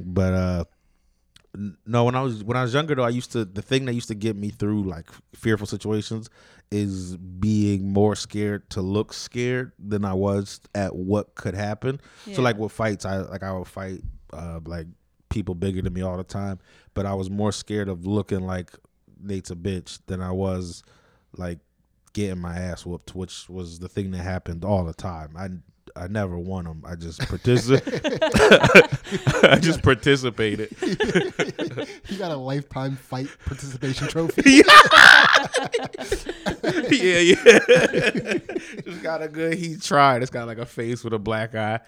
[0.00, 0.66] but uh n-
[1.86, 3.94] no when i was when i was younger though i used to the thing that
[3.94, 6.28] used to get me through like fearful situations
[6.70, 12.34] is being more scared to look scared than i was at what could happen Yeah.
[12.36, 14.00] so like with fights i like i would fight
[14.32, 14.86] uh like
[15.28, 16.58] people bigger than me all the time
[16.94, 18.72] but i was more scared of looking like
[19.22, 20.82] nate's a bitch than i was
[21.36, 21.58] like
[22.14, 25.48] getting my ass whooped which was the thing that happened all the time i
[25.96, 26.82] I never won them.
[26.88, 28.12] I just participated.
[29.44, 30.68] I just participated.
[32.06, 34.42] he got a lifetime fight participation trophy.
[36.90, 37.34] yeah, yeah.
[38.84, 39.54] just got a good.
[39.58, 40.22] He tried.
[40.22, 41.80] It's got like a face with a black eye.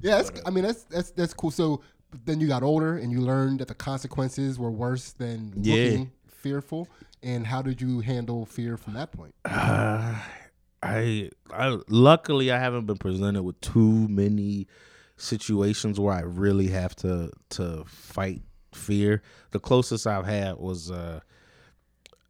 [0.00, 1.50] Yeah, that's, I mean that's that's that's cool.
[1.50, 1.80] So
[2.24, 5.74] then you got older and you learned that the consequences were worse than Yeah.
[5.74, 6.88] looking fearful.
[7.22, 9.34] And how did you handle fear from that point?
[9.44, 10.14] Uh,
[10.82, 14.68] I, I luckily I haven't been presented with too many
[15.16, 19.22] situations where I really have to to fight fear.
[19.50, 21.20] The closest I've had was uh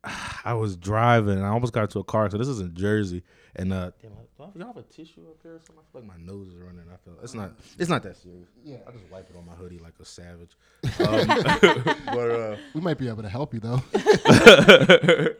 [0.44, 2.30] I was driving and I almost got into a car.
[2.30, 3.22] So this is in Jersey,
[3.56, 5.54] and uh, damn, do y'all have a tissue up there?
[5.54, 5.84] or something?
[5.86, 6.84] I feel like my nose is running.
[6.92, 7.52] I feel it's not.
[7.78, 8.48] It's not that serious.
[8.64, 8.76] Yeah.
[8.86, 10.56] I just wipe it on my hoodie like a savage.
[11.00, 11.26] Um,
[12.06, 13.82] but uh, We might be able to help you though.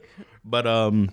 [0.45, 1.11] but um,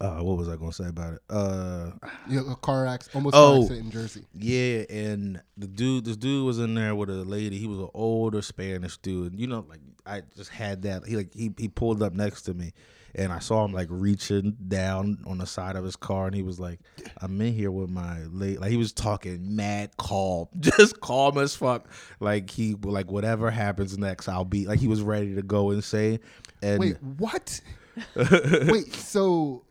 [0.00, 1.20] uh, what was I gonna say about it?
[1.28, 1.90] Uh,
[2.28, 3.52] know, a car accident, almost Oh.
[3.52, 4.24] car accident in Jersey.
[4.34, 7.58] yeah, and the dude, this dude was in there with a lady.
[7.58, 9.38] He was an older Spanish dude.
[9.38, 11.06] You know, like I just had that.
[11.06, 12.72] He like he he pulled up next to me,
[13.14, 16.42] and I saw him like reaching down on the side of his car, and he
[16.42, 16.80] was like,
[17.20, 21.54] "I'm in here with my lady." Like he was talking mad calm, just calm as
[21.54, 21.86] fuck.
[22.20, 26.20] Like he like whatever happens next, I'll be like he was ready to go insane.
[26.62, 27.60] And Wait, what?
[28.16, 29.64] Wait, so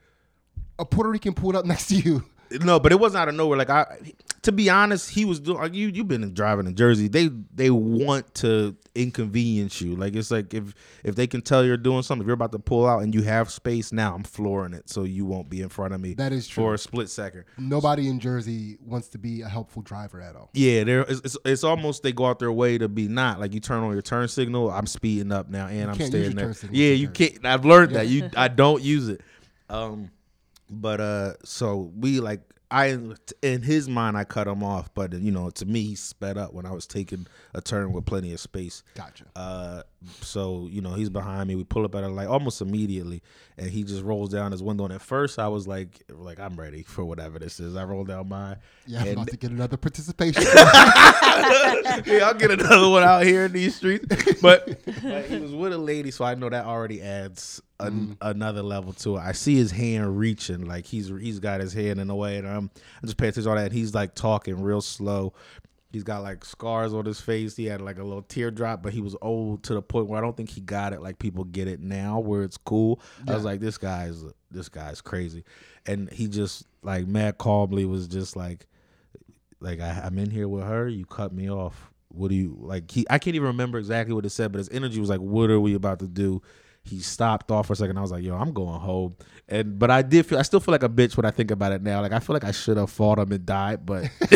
[0.79, 2.23] a Puerto Rican pulled up next to you.
[2.61, 3.57] No, but it wasn't out of nowhere.
[3.57, 3.99] Like I,
[4.41, 5.59] to be honest, he was doing.
[5.59, 7.07] Like you, you've been driving in Jersey.
[7.07, 9.95] They they want to inconvenience you.
[9.95, 12.59] Like it's like if if they can tell you're doing something, if you're about to
[12.59, 15.69] pull out and you have space now, I'm flooring it so you won't be in
[15.69, 16.15] front of me.
[16.15, 16.63] That is true.
[16.63, 17.45] for a split second.
[17.57, 20.49] Nobody in Jersey wants to be a helpful driver at all.
[20.53, 21.01] Yeah, there.
[21.01, 23.83] It's, it's, it's almost they go out their way to be not like you turn
[23.83, 24.71] on your turn signal.
[24.71, 26.55] I'm speeding up now, and I'm can't use staying there.
[26.71, 27.29] Yeah, you Jersey.
[27.29, 27.45] can't.
[27.45, 28.07] I've learned that.
[28.07, 29.21] You, I don't use it.
[29.69, 30.09] Um,
[30.69, 32.99] but uh, so we like I
[33.41, 36.53] in his mind I cut him off, but you know to me he sped up
[36.53, 38.83] when I was taking a turn with plenty of space.
[38.93, 39.25] Gotcha.
[39.35, 39.81] Uh,
[40.21, 41.55] so you know he's behind me.
[41.55, 43.23] We pull up at a light almost immediately,
[43.57, 44.83] and he just rolls down his window.
[44.85, 47.75] And at first I was like, like I'm ready for whatever this is.
[47.75, 48.57] I roll down mine.
[48.85, 50.43] Yeah, I'm and- about to get another participation.
[50.53, 54.05] yeah, I'll get another one out here in these streets.
[54.41, 58.13] But, but he was with a lady, so I know that already adds an, mm-hmm.
[58.21, 59.21] another level to it.
[59.21, 62.47] I see his hand reaching, like he's he's got his hand in the way, and
[62.47, 62.69] I'm,
[63.01, 63.65] I'm just paying attention to all that.
[63.65, 65.33] And he's like talking real slow.
[65.91, 67.55] He's got like scars on his face.
[67.55, 70.21] He had like a little teardrop, but he was old to the point where I
[70.21, 73.01] don't think he got it like people get it now, where it's cool.
[73.27, 75.43] I was like, this guy's this guy's crazy,
[75.85, 78.67] and he just like mad calmly was just like
[79.61, 80.87] like I, I'm in here with her.
[80.87, 81.91] You cut me off.
[82.09, 82.89] What do you like?
[82.91, 85.49] He I can't even remember exactly what it said, but his energy was like, "What
[85.49, 86.41] are we about to do?"
[86.89, 87.97] He stopped off for a second.
[87.97, 89.15] I was like, "Yo, I'm going home."
[89.47, 91.71] And but I did feel I still feel like a bitch when I think about
[91.71, 92.01] it now.
[92.01, 94.09] Like I feel like I should have fought him and died, but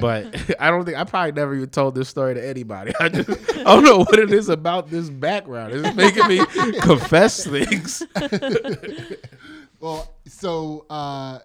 [0.00, 2.92] but I don't think I probably never even told this story to anybody.
[3.00, 5.72] I just I don't know what it is about this background.
[5.74, 6.38] It's making me
[6.80, 8.02] confess things.
[9.80, 11.40] well, so uh,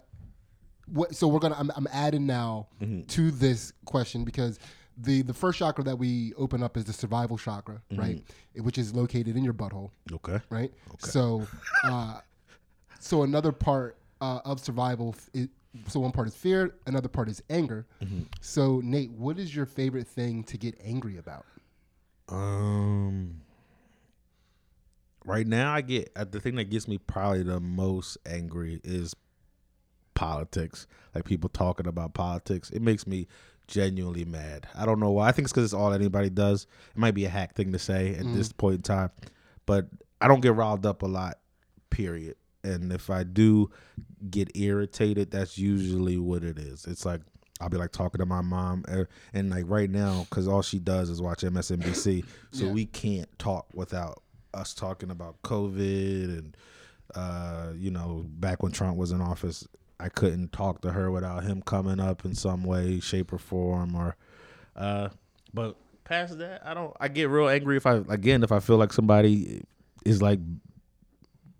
[0.86, 1.14] what?
[1.14, 1.56] So we're gonna.
[1.58, 3.02] I'm, I'm adding now Mm-hmm.
[3.02, 4.58] to this question because
[5.00, 8.00] the the first chakra that we open up is the survival chakra, Mm-hmm.
[8.00, 8.22] right?
[8.56, 10.40] Which is located in your butthole, Okay.
[10.50, 10.72] right?
[10.88, 10.96] Okay.
[11.10, 11.46] So,
[11.84, 12.20] uh,
[12.98, 15.48] so another part uh, of survival is.
[15.86, 17.86] So one part is fear, another part is anger.
[18.02, 18.22] Mm-hmm.
[18.40, 21.44] So Nate, what is your favorite thing to get angry about?
[22.28, 23.42] Um,
[25.24, 29.14] right now, I get uh, the thing that gets me probably the most angry is
[30.14, 30.86] politics.
[31.14, 33.28] Like people talking about politics, it makes me
[33.68, 34.66] genuinely mad.
[34.74, 35.28] I don't know why.
[35.28, 36.66] I think it's because it's all anybody does.
[36.90, 39.10] It might be a hack thing to say at this point in time,
[39.66, 39.86] but
[40.20, 41.38] I don't get riled up a lot.
[41.90, 42.36] Period.
[42.64, 43.70] And if I do
[44.30, 46.86] get irritated, that's usually what it is.
[46.86, 47.20] It's like
[47.60, 50.78] I'll be like talking to my mom, uh, and like right now, because all she
[50.78, 52.72] does is watch MSNBC, so Yeah.
[52.72, 54.22] we can't talk without
[54.54, 56.56] us talking about COVID and
[57.14, 59.66] uh, you know, back when Trump was in office,
[60.00, 63.96] I couldn't talk to her without him coming up in some way, shape, or form.
[63.96, 64.16] Or,
[64.76, 65.08] uh,
[65.52, 66.94] but past that, I don't.
[67.00, 69.62] I get real angry if I again if I feel like somebody
[70.04, 70.40] is like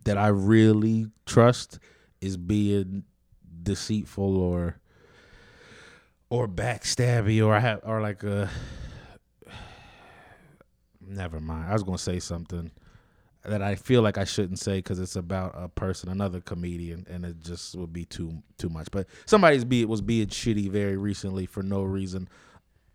[0.05, 1.79] that I really trust
[2.20, 3.05] is being
[3.62, 4.79] deceitful or
[6.31, 8.48] or backstabby or I have or like a
[11.01, 11.68] never mind.
[11.68, 12.70] I was gonna say something
[13.44, 17.24] that I feel like I shouldn't say because it's about a person, another comedian, and
[17.24, 18.88] it just would be too too much.
[18.90, 22.29] But somebody's be was being shitty very recently for no reason.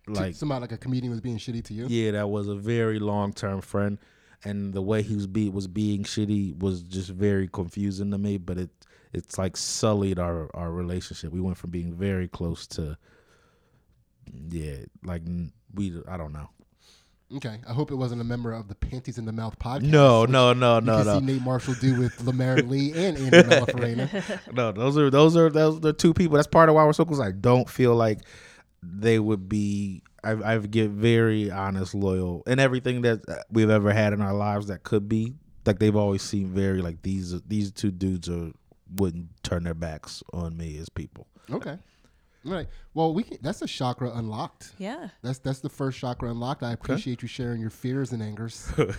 [0.05, 1.87] Like Somebody like a comedian was being shitty to you.
[1.87, 3.97] yeah, that was a very long term friend,
[4.43, 8.37] and the way he was be was being shitty was just very confusing to me.
[8.37, 8.69] But it
[9.13, 11.31] it's like sullied our our relationship.
[11.31, 12.97] We went from being very close to
[14.49, 15.21] yeah, like
[15.73, 16.49] we I don't know.
[17.35, 19.83] Okay, I hope it wasn't a member of the Panties in the Mouth podcast.
[19.83, 21.19] No, which no, no, You no, can no.
[21.19, 24.39] see Nate Marshall do with Lemaire Lee and Andy Malafarena.
[24.53, 26.35] no, those are those are those are the two people.
[26.35, 27.19] That's part of why we're so close.
[27.19, 28.19] I don't feel like
[28.83, 30.03] they would be.
[30.23, 34.67] I I get very honest, loyal, and everything that we've ever had in our lives
[34.67, 35.33] that could be
[35.65, 38.51] like they've always seemed very like these these two dudes are
[38.95, 41.27] wouldn't turn their backs on me as people.
[41.51, 41.77] Okay,
[42.45, 42.67] all right.
[42.93, 44.73] Well, we can, that's a chakra unlocked.
[44.77, 45.09] Yeah.
[45.21, 46.63] That's that's the first chakra unlocked.
[46.63, 48.97] I appreciate you sharing your fears and angers with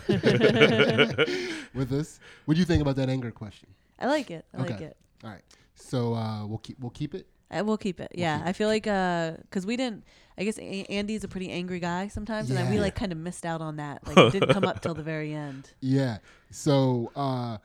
[1.92, 2.20] us.
[2.44, 3.68] What do you think about that anger question?
[3.98, 4.44] I like it.
[4.54, 4.96] I like it.
[5.22, 5.42] All right,
[5.74, 7.26] so uh, we'll keep we'll keep it.
[7.50, 8.10] I will keep it.
[8.14, 10.04] Yeah, I feel like because we didn't.
[10.36, 13.46] I guess a- Andy's a pretty angry guy sometimes, and we like kind of missed
[13.46, 14.06] out on that.
[14.06, 15.70] Like it didn't come up till the very end.
[15.80, 16.18] Yeah.
[16.50, 17.58] So uh,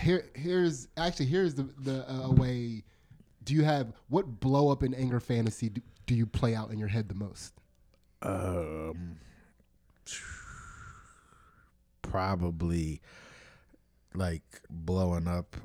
[0.00, 2.82] here here's actually here's the the uh, a way.
[3.50, 6.78] Do you have what blow up in anger fantasy do, do you play out in
[6.78, 7.52] your head the most?
[8.22, 9.16] Um,
[12.00, 13.02] probably
[14.14, 15.56] like blowing up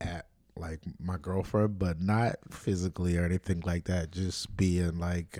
[0.00, 4.10] at like my girlfriend, but not physically or anything like that.
[4.10, 5.38] Just being like,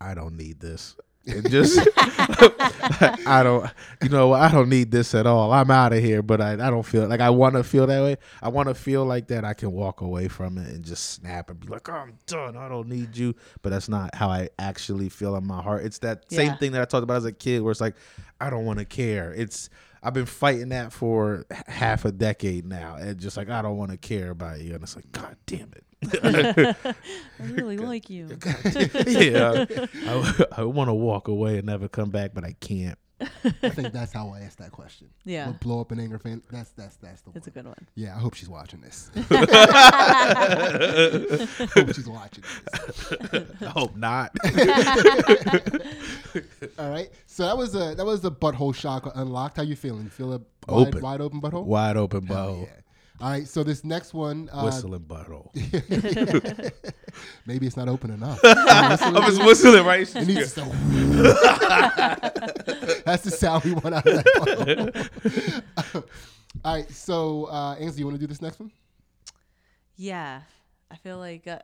[0.00, 0.96] I don't need this.
[1.24, 1.78] It just,
[3.26, 3.70] I don't,
[4.02, 5.52] you know, I don't need this at all.
[5.52, 8.02] I'm out of here, but I, I don't feel like I want to feel that
[8.02, 8.16] way.
[8.42, 9.44] I want to feel like that.
[9.44, 12.56] I can walk away from it and just snap and be like, oh, I'm done.
[12.56, 13.34] I don't need you.
[13.62, 15.84] But that's not how I actually feel in my heart.
[15.84, 17.96] It's that same thing that I talked about as a kid where it's like,
[18.40, 19.32] I don't want to care.
[19.34, 19.68] It's,
[20.02, 22.96] I've been fighting that for half a decade now.
[22.96, 24.74] And just like, I don't want to care about you.
[24.74, 25.84] And it's like, God damn it.
[26.02, 26.74] I
[27.40, 28.28] really like you.
[29.06, 29.66] yeah,
[30.06, 32.98] I, I want to walk away and never come back, but I can't.
[33.62, 35.08] I think that's how I asked that question.
[35.26, 35.48] Yeah.
[35.48, 36.40] Will blow up an anger fan.
[36.50, 37.54] That's that's that's the It's a one.
[37.54, 37.86] good one.
[37.94, 39.10] Yeah, I hope she's watching this.
[41.74, 43.12] hope she's watching this.
[43.60, 44.34] I hope not.
[46.78, 47.10] All right.
[47.26, 49.56] So that was a that was the butthole shock unlocked.
[49.58, 50.04] How you feeling?
[50.04, 51.00] You feel a wide, Open.
[51.02, 51.64] wide open butthole?
[51.66, 52.62] Wide open Hell butthole.
[52.66, 52.72] yeah.
[53.20, 53.46] All right.
[53.46, 55.50] So this next one, uh, Whistling butthole.
[57.46, 58.40] maybe it's not open enough.
[58.44, 60.08] I'm just whistling, right?
[60.14, 60.62] It needs to.
[63.04, 65.10] That's the sound we want out of that.
[65.76, 66.04] butthole.
[66.64, 66.90] All right.
[66.90, 68.70] So, uh, Ainsley, you want to do this next one?
[69.96, 70.40] Yeah.
[70.90, 71.58] I feel like uh,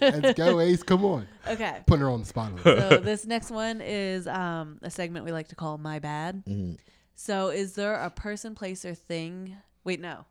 [0.00, 0.82] Let's go, Ace.
[0.82, 1.26] Come on.
[1.46, 1.78] okay.
[1.86, 2.52] Putting her on the spot.
[2.52, 2.90] a little bit.
[2.90, 6.74] So this next one is um, a segment we like to call "My Bad." Mm-hmm.
[7.14, 9.56] So, is there a person, place, or thing?
[9.84, 10.24] Wait, no.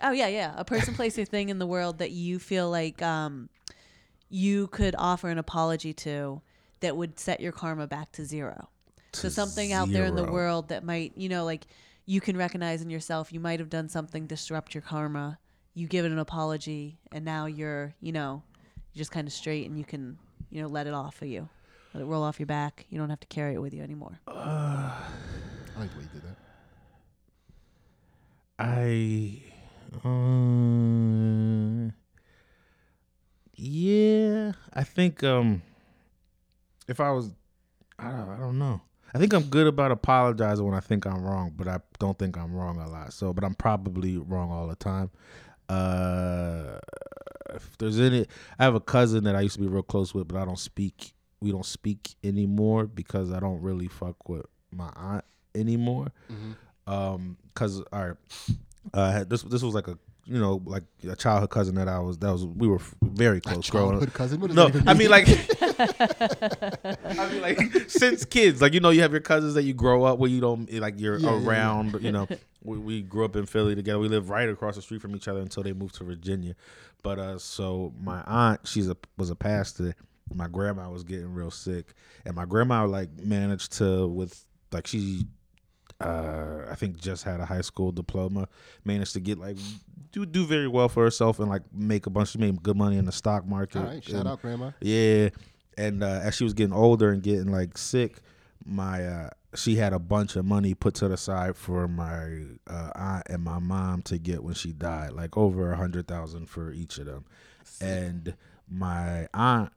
[0.00, 0.54] Oh yeah, yeah.
[0.56, 3.48] A person, place, or thing in the world that you feel like um,
[4.28, 6.42] you could offer an apology to
[6.80, 8.68] that would set your karma back to zero.
[9.12, 11.66] so To something out there in the world that might, you know, like
[12.04, 15.38] you can recognize in yourself, you might have done something disrupt your karma.
[15.74, 18.42] You give it an apology, and now you're, you know,
[18.92, 20.18] you're just kind of straight, and you can,
[20.50, 21.48] you know, let it off of you,
[21.92, 22.86] let it roll off your back.
[22.88, 24.18] You don't have to carry it with you anymore.
[24.28, 24.94] I
[25.78, 26.36] like the way you did that.
[28.58, 29.42] I
[30.04, 31.92] um
[33.54, 35.62] yeah, I think um
[36.88, 37.30] if I was
[37.98, 38.82] I don't, I don't know.
[39.14, 42.36] I think I'm good about apologizing when I think I'm wrong, but I don't think
[42.36, 43.14] I'm wrong a lot.
[43.14, 45.10] So, but I'm probably wrong all the time.
[45.68, 46.78] Uh
[47.54, 48.26] if there's any
[48.58, 50.58] I have a cousin that I used to be real close with, but I don't
[50.58, 56.08] speak we don't speak anymore because I don't really fuck with my aunt anymore
[56.86, 58.16] um because all right
[58.94, 62.18] uh this this was like a you know like a childhood cousin that i was
[62.18, 64.12] that was we were very close growing up.
[64.12, 64.40] cousin.
[64.40, 65.28] What does no that even i mean like
[67.20, 70.04] i mean like since kids like you know you have your cousins that you grow
[70.04, 71.46] up where you don't like you're Yeah, yeah, yeah.
[71.48, 72.26] around you know
[72.62, 73.98] we, we grew up in philly together.
[74.00, 76.54] We lived right across the street from each other until they moved to virginia.
[77.02, 79.94] But uh so my aunt she's a was a pastor.
[80.34, 81.94] My grandma was getting real sick.
[82.24, 85.26] And my grandma like managed to with like she
[86.00, 88.48] uh, I think just had a high school diploma,
[88.84, 89.56] managed to get like
[90.12, 92.30] do do very well for herself and like make a bunch.
[92.30, 93.78] She made good money in the stock market.
[93.78, 94.04] All right.
[94.04, 94.72] Shout and- out, Grandma.
[94.80, 95.30] Yeah,
[95.78, 98.18] and uh, as she was getting older and getting like sick,
[98.64, 102.90] my uh, she had a bunch of money put to the side for my uh,
[102.94, 106.72] aunt and my mom to get when she died, like over a hundred thousand for
[106.72, 107.24] each of them,
[107.80, 108.34] and
[108.68, 109.72] my aunt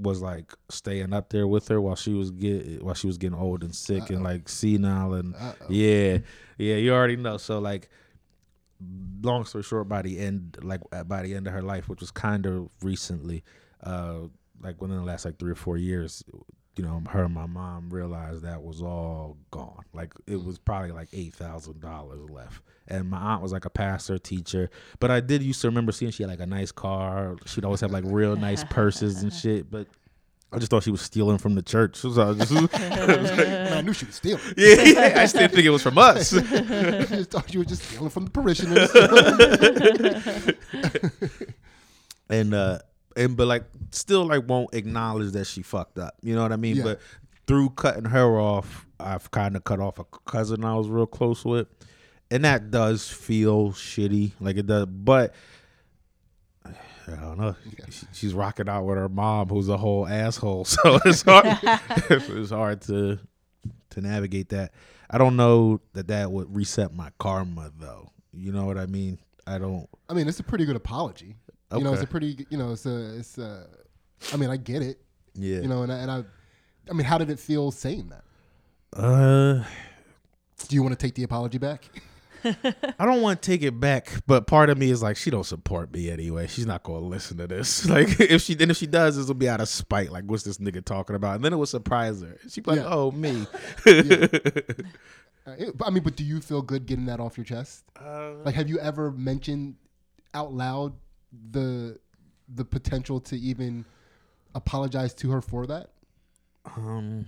[0.00, 3.38] was like staying up there with her while she was get while she was getting
[3.38, 5.66] old and sick and like senile and Uh-oh.
[5.68, 6.18] yeah
[6.58, 7.88] yeah you already know so like
[9.22, 12.10] long story short by the end like by the end of her life which was
[12.10, 13.44] kind of recently
[13.84, 14.20] uh
[14.62, 16.22] like within the last like three or four years
[16.80, 20.90] you know her and my mom realized that was all gone like it was probably
[20.90, 25.20] like eight thousand dollars left and my aunt was like a pastor teacher but i
[25.20, 28.04] did used to remember seeing she had like a nice car she'd always have like
[28.06, 29.86] real nice purses and shit but
[30.52, 31.94] I just thought she was stealing from the church.
[31.94, 34.42] So I, was just, Man, I knew she was stealing.
[34.56, 36.34] yeah, yeah, I just didn't think it was from us.
[36.34, 36.40] I
[37.04, 38.90] just thought you were just stealing from the parishioners.
[42.28, 42.80] and uh
[43.20, 46.14] and but like still like won't acknowledge that she fucked up.
[46.22, 46.76] You know what I mean?
[46.76, 46.82] Yeah.
[46.84, 47.00] But
[47.46, 51.44] through cutting her off, I've kind of cut off a cousin I was real close
[51.44, 51.68] with,
[52.30, 54.32] and that does feel shitty.
[54.40, 55.34] Like it does, but.
[57.08, 57.56] I don't know.
[57.90, 60.64] She, she's rocking out with her mom, who's a whole asshole.
[60.64, 61.58] So it's hard.
[62.08, 63.18] it's hard to
[63.90, 64.72] to navigate that.
[65.10, 68.12] I don't know that that would reset my karma, though.
[68.32, 69.18] You know what I mean?
[69.44, 69.88] I don't.
[70.08, 71.34] I mean, it's a pretty good apology.
[71.76, 73.66] You know, it's a pretty, you know, it's a, it's a.
[74.32, 75.00] I mean, I get it.
[75.34, 75.60] Yeah.
[75.60, 76.24] You know, and I, and I,
[76.90, 78.24] I mean, how did it feel saying that?
[79.00, 79.64] Uh,
[80.68, 81.84] Do you want to take the apology back?
[82.44, 85.44] I don't want to take it back, but part of me is like, she don't
[85.44, 86.46] support me anyway.
[86.46, 87.86] She's not gonna listen to this.
[87.88, 90.10] Like, if she then if she does, this will be out of spite.
[90.10, 91.36] Like, what's this nigga talking about?
[91.36, 92.36] And then it will surprise her.
[92.48, 92.88] She'd be like, Yeah.
[92.88, 93.46] oh me.
[95.46, 97.84] Uh, it- I mean, but do you feel good getting that off your chest?
[97.98, 99.76] Uh, Like, have you ever mentioned
[100.34, 100.92] out loud
[101.52, 101.98] the
[102.52, 103.84] the potential to even
[104.54, 105.90] apologize to her for that?
[106.76, 107.26] um,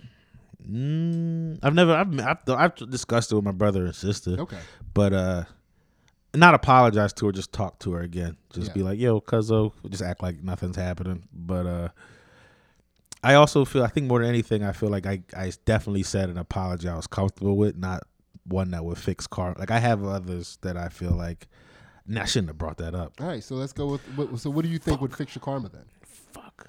[0.69, 1.93] mm, I've never.
[1.93, 4.35] I've, I've I've discussed it with my brother and sister.
[4.39, 4.59] Okay.
[4.93, 5.43] but uh
[6.35, 8.73] not apologize to her just talk to her again just Yeah.
[8.73, 11.89] be like yo cuzzo just act like nothing's happening but uh
[13.23, 16.29] i also feel i think more than anything i feel like i i definitely said
[16.29, 18.01] an apology i was comfortable with not
[18.45, 21.47] one that would fix car like i have others that i feel like
[22.07, 23.43] nah, i shouldn't have brought that up All right.
[23.43, 24.01] So let's go with.
[24.15, 25.85] What, so, what do you think would fix your karma then?
[26.05, 26.67] fuck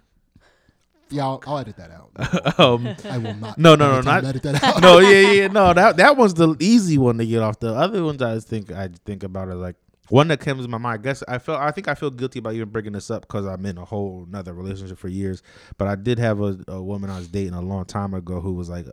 [1.11, 2.59] Yeah, I'll, I'll edit that out.
[2.61, 3.59] um, I will not.
[3.59, 4.81] No, no, no, not- edit that out.
[4.81, 5.73] no, yeah, yeah, no.
[5.73, 7.59] That that one's the easy one to get off.
[7.61, 9.77] The other ones I think I think about are like
[10.09, 11.01] one that comes to my mind.
[11.01, 13.47] I guess I feel I think I feel guilty about even bringing this up because
[13.47, 15.43] I'm in a whole another relationship for years.
[15.79, 18.53] But I did have a, a woman I was dating a long time ago who
[18.53, 18.87] was like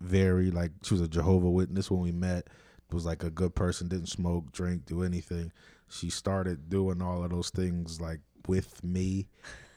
[0.00, 2.48] very like she was a Jehovah Witness when we met.
[2.92, 5.50] Was like a good person, didn't smoke, drink, do anything.
[5.94, 9.28] She started doing all of those things like with me,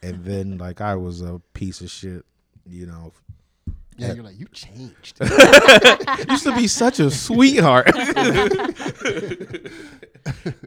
[0.02, 2.24] and then like I was a piece of shit,
[2.66, 3.12] you know,
[3.96, 5.18] Yeah, you're like you changed.
[6.28, 7.94] used to be such a sweetheart.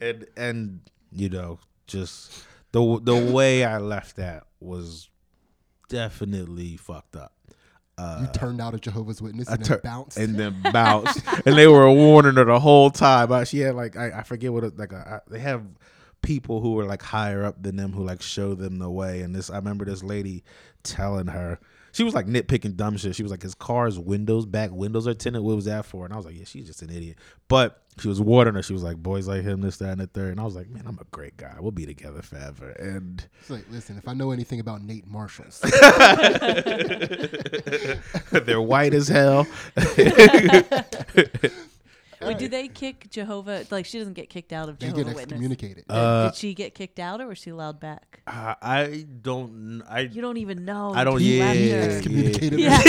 [0.02, 0.80] and and
[1.12, 5.10] you know, just the the way I left that was
[5.90, 7.34] definitely fucked up.
[8.00, 10.18] You turned out a Jehovah's Witness and then bounced.
[10.18, 13.46] and then bounced, and they were warning her the whole time.
[13.46, 15.64] She had like I, I forget what it, like a, I, they have
[16.22, 19.22] people who are like higher up than them who like show them the way.
[19.22, 20.44] And this I remember this lady
[20.84, 21.60] telling her
[21.92, 23.16] she was like nitpicking dumb shit.
[23.16, 25.42] She was like, his car's windows back windows are tinted.
[25.42, 26.06] What was that for?
[26.06, 27.18] And I was like, yeah, she's just an idiot.
[27.48, 28.64] But she was warning her.
[28.64, 30.32] She was like, boys like him, this, that, and the third.
[30.32, 31.56] And I was like, man, I'm a great guy.
[31.60, 32.70] We'll be together forever.
[32.72, 35.60] And It's like, listen, if I know anything about Nate Marshalls,
[38.32, 39.48] they're white as hell.
[42.24, 43.66] Wait, do they kick Jehovah?
[43.72, 45.24] Like she doesn't get kicked out of they Jehovah get Witness.
[45.32, 45.86] excommunicated.
[45.90, 48.22] Uh, Did she get kicked out or was she allowed back?
[48.28, 49.82] I, I don't.
[49.90, 50.94] I You don't even know.
[50.94, 51.16] I don't.
[51.16, 51.92] until you Yeah, left yeah, her.
[51.98, 52.60] excommunicated.
[52.60, 52.82] Yeah.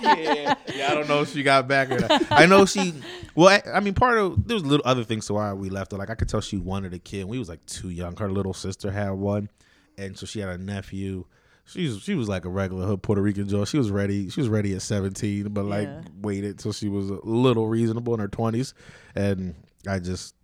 [0.00, 0.90] yeah, yeah.
[0.90, 2.22] I don't know if she got back or not.
[2.30, 2.94] I know she.
[3.34, 5.92] Well, I, I mean, part of there there's little other things to why we left
[5.92, 5.98] her.
[5.98, 7.24] Like I could tell she wanted a kid.
[7.26, 8.16] We was like too young.
[8.16, 9.48] Her little sister had one,
[9.96, 11.24] and so she had a nephew.
[11.68, 13.64] She's she was like a regular hood Puerto Rican girl.
[13.64, 14.30] She was ready.
[14.30, 16.00] She was ready at seventeen, but like Yeah.
[16.20, 18.72] waited till she was a little reasonable in her twenties,
[19.14, 19.54] and
[19.86, 20.34] I just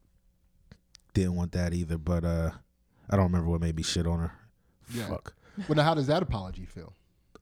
[1.14, 1.96] didn't want that either.
[1.98, 2.50] But uh
[3.08, 4.32] I don't remember what made me shit on her.
[4.92, 5.08] Yeah.
[5.08, 5.34] Fuck.
[5.68, 6.94] Well, now how does that apology feel?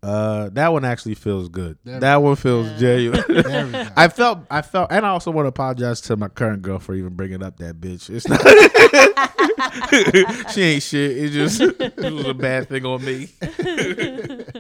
[0.03, 1.79] Uh, that one actually feels good.
[1.85, 2.79] There that one feels Yeah.
[2.79, 3.25] genuine.
[3.29, 3.87] There we go.
[3.97, 6.93] I felt, I felt, and I also want to apologize to my current girl for
[6.95, 8.11] even bringing up that bitch.
[8.11, 8.41] It's not,
[10.53, 11.17] she ain't shit.
[11.19, 13.29] It just it was a bad thing on me.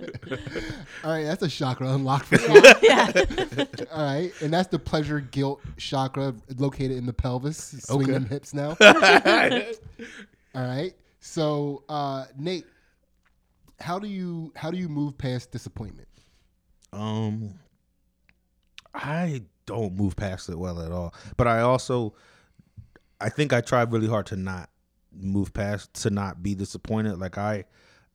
[1.05, 2.63] All right, that's a chakra unlocked for sure.
[2.81, 3.11] yeah.
[3.93, 7.59] All right, and that's the pleasure guilt chakra located in the pelvis.
[7.85, 8.13] Swing Okay.
[8.13, 8.77] them hips now.
[8.81, 10.93] All right.
[11.21, 12.67] So, uh, Nate,
[13.83, 16.09] how do you how do you move past disappointment?
[16.93, 17.59] Um,
[18.95, 21.15] I don't move past it well at all.
[21.37, 22.15] But I also,
[23.21, 24.71] I think I try really hard to not
[25.13, 27.19] move past to not be disappointed.
[27.19, 27.65] Like I,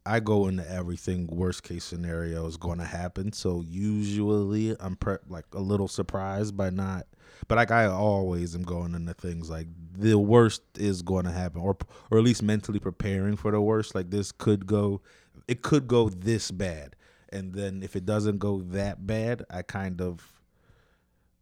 [0.06, 3.34] I go into everything worst case scenario is going to happen.
[3.34, 7.08] So usually I'm pre- like a little surprised by not.
[7.48, 9.68] But like I always am going into things like
[9.98, 11.78] the worst is going to happen, or
[12.12, 13.96] or at least mentally preparing for the worst.
[13.96, 15.02] Like this could go,
[15.48, 16.96] it could go this bad,
[17.30, 20.22] and then if it doesn't go that bad, I kind of,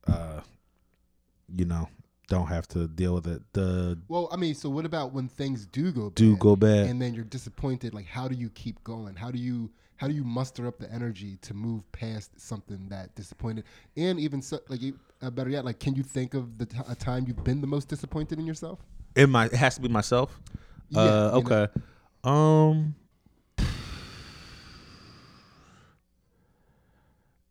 [0.07, 0.41] uh,
[1.55, 1.89] you know,
[2.27, 3.41] don't have to deal with it.
[3.53, 6.87] The Well, I mean, so what about when things do go bad, do go bad.
[6.87, 7.93] and then you're disappointed?
[7.93, 9.15] Like, how do you keep going?
[9.15, 13.15] How do you how do you muster up the energy to move past something that
[13.15, 13.63] disappointed?
[13.95, 16.77] And even so, like, you- uh, better yet, like, can you think of the t-
[16.87, 18.79] a time you've been the most disappointed in yourself?
[19.15, 20.39] In my, it has to be myself.
[20.89, 21.55] Yeah, uh, you know.
[21.55, 21.73] okay.
[22.23, 22.95] Um.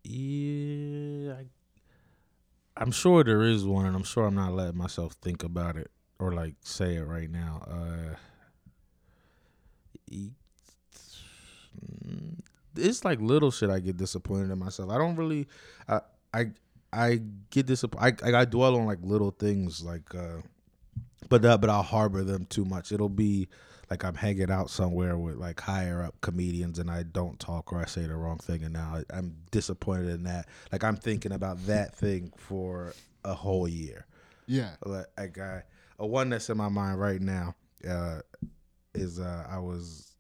[0.07, 1.47] Yeah, I,
[2.77, 5.91] I'm sure there is one, and I'm sure I'm not letting myself think about it
[6.19, 7.62] or like say it right now.
[7.67, 8.17] Uh,
[10.11, 10.33] e-
[12.05, 12.39] mm,
[12.77, 13.71] it's like little shit.
[13.71, 14.91] I get disappointed in myself.
[14.91, 15.49] I don't really.
[15.89, 16.01] I
[16.33, 16.51] I
[16.95, 17.21] I
[17.51, 18.23] get disappointed.
[18.23, 20.15] I, I dwell on like little things like.
[20.15, 20.41] uh
[21.29, 22.93] but uh, but I'll harbor them too much.
[22.93, 23.49] It'll be
[23.91, 27.81] like I'm hanging out somewhere with like higher up comedians and I don't talk or
[27.81, 30.49] I say the wrong thing and now I, I'm disappointed in that.
[30.73, 34.07] Like I'm thinking about that thing for a whole year.
[34.47, 34.71] Yeah.
[34.85, 35.63] Like, like I,
[35.99, 37.55] a one that's in my mind right now
[37.89, 38.21] uh,
[38.95, 40.15] is uh, I was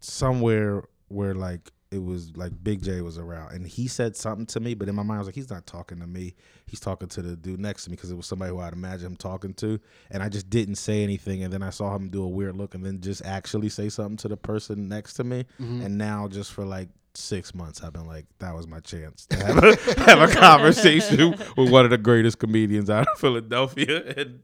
[0.00, 4.58] somewhere where like it was like Big Jay was around and he said something to
[4.58, 6.34] me, but in my mind I was like, he's not talking to me.
[6.66, 9.06] He's talking to the dude next to me because it was somebody who I'd imagine
[9.06, 9.78] him talking to,
[10.10, 11.44] and I just didn't say anything.
[11.44, 14.16] And then I saw him do a weird look, and then just actually say something
[14.18, 15.44] to the person next to me.
[15.60, 15.82] Mm-hmm.
[15.82, 19.36] And now just for like six months, I've been like, that was my chance to
[19.36, 24.02] have a, have a conversation with one of the greatest comedians out of Philadelphia.
[24.16, 24.40] And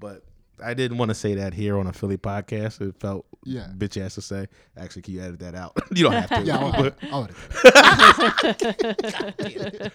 [0.00, 0.24] but
[0.62, 2.80] I didn't want to say that here on a Philly podcast.
[2.80, 3.68] It felt Yeah.
[3.76, 4.46] bitch ass to say.
[4.76, 5.76] Actually, can you edit that out?
[5.94, 6.42] you don't have to.
[6.42, 9.92] Yeah, I'll, but I'll edit that.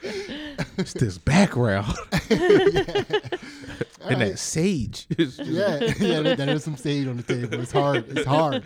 [0.77, 1.93] it's this background
[2.29, 5.07] and that sage.
[5.17, 7.59] Yeah, yeah, there- there is some sage on the table.
[7.61, 8.05] It's hard.
[8.09, 8.63] It's hard.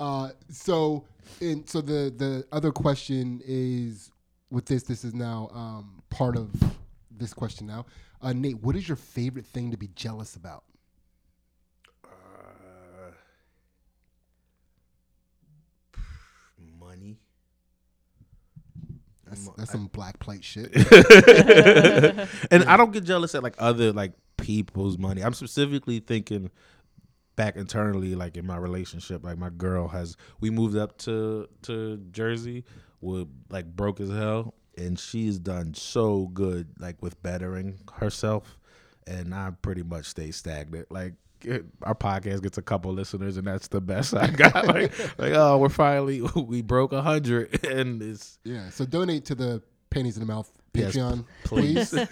[0.00, 1.04] Uh, so
[1.40, 4.10] And so the the other question is
[4.50, 4.82] with this.
[4.84, 6.50] This is now um, part of
[7.10, 7.86] this question now.
[8.22, 10.64] Uh, Nate, what is your favorite thing to be jealous about?
[12.04, 12.08] Uh,
[16.80, 17.18] money.
[19.26, 20.70] That's, Mo- that's some black plate shit.
[22.50, 25.22] and I don't get jealous at like other like people's money.
[25.22, 26.50] I'm specifically thinking
[27.34, 29.24] back internally, like in my relationship.
[29.24, 32.64] Like my girl has, we moved up to to Jersey,
[33.00, 38.58] with like broke as hell, and she's done so good, like with bettering herself,
[39.06, 40.90] and I pretty much stay stagnant.
[40.90, 41.14] Like it-
[41.82, 44.66] our podcast gets a couple listeners, and that's the best I got.
[44.66, 48.70] like, like oh, we're finally we broke a hundred, and it's yeah.
[48.70, 51.90] So donate to the Pennies in the Mouth Yes, Patreon, please.
[51.90, 52.06] please.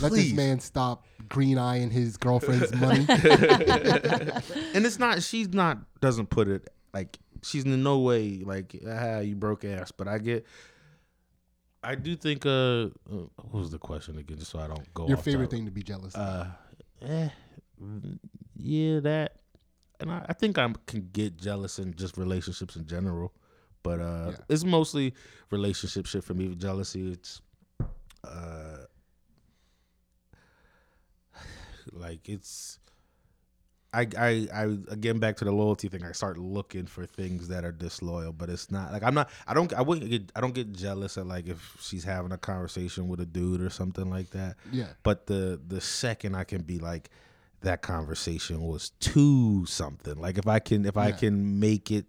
[0.00, 3.04] Let this man stop green eyeing his girlfriend's money.
[3.08, 9.18] and it's not she's not doesn't put it like she's in no way like ah
[9.18, 10.46] you broke ass but i get
[11.82, 12.88] i do think uh, uh
[13.36, 15.58] what was the question again just so i don't go Your favorite topic.
[15.58, 16.14] thing to be jealous.
[16.14, 16.20] of.
[16.20, 16.44] uh
[17.02, 17.30] eh, mm,
[18.56, 19.36] yeah that
[20.00, 23.32] and I, I think i can get jealous in just relationships in general
[23.82, 24.36] but uh Yeah.
[24.48, 25.14] it's mostly
[25.50, 27.40] relationship shit for me jealousy it's
[28.24, 28.78] uh
[31.92, 32.78] like it's
[33.94, 36.02] I, I I again back to the loyalty thing.
[36.02, 39.28] I start looking for things that are disloyal, but it's not like I'm not.
[39.46, 39.70] I don't.
[39.74, 40.32] I wouldn't get.
[40.34, 43.68] I don't get jealous at like if she's having a conversation with a dude or
[43.68, 44.56] something like that.
[44.70, 44.86] yeah.
[45.02, 47.10] But the the second I can be like,
[47.62, 50.16] that conversation was to something.
[50.16, 52.06] Like if I can if I can make it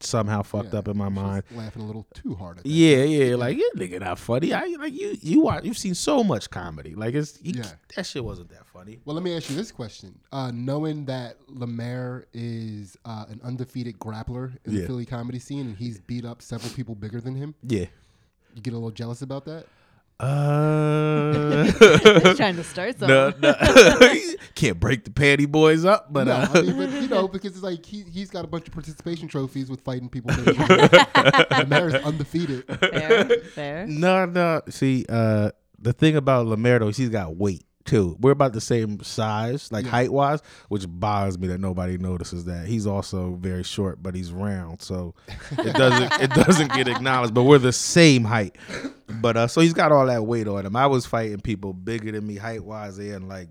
[0.00, 1.42] somehow fucked Yeah, up in my mind.
[1.52, 2.68] laughing a little too hard at that.
[2.70, 4.52] Yeah, yeah, like you nigga not funny.
[4.52, 5.16] I like you.
[5.22, 5.64] You watch.
[5.64, 6.94] You've seen so much comedy.
[6.94, 7.70] Like it's you, Yeah.
[7.96, 8.98] that shit wasn't that funny.
[9.06, 13.98] Well, let me ask you this question: uh, Knowing that Lemaire is uh, an undefeated
[13.98, 17.54] grappler in the Philly comedy scene, and he's beat up several people bigger than him,
[17.62, 17.86] Yeah.
[18.54, 19.64] you get a little jealous about that.
[20.18, 21.70] Uh,
[22.34, 23.08] trying to start something.
[23.08, 23.54] no, no.
[24.54, 27.52] can't break the panty boys up, but no, uh, I mean, but you know, because
[27.52, 30.34] it's like he he's got a bunch of participation trophies with fighting people.
[30.44, 30.88] bigger than him.
[31.50, 32.64] Lemaire's undefeated.
[32.78, 33.86] Fair, fair.
[33.86, 34.62] no, no.
[34.70, 38.16] See, uh, the thing about Lemaire though, he's got weight too.
[38.20, 39.90] We're about the same size, like Yeah.
[39.90, 42.66] height wise, which bothers me that nobody notices that.
[42.66, 45.14] He's also very short, but he's round, so
[45.58, 47.34] it doesn't it doesn't get acknowledged.
[47.34, 48.56] But we're the same height.
[49.20, 50.76] But uh, so he's got all that weight on him.
[50.76, 53.48] I was fighting people bigger than me height wise and like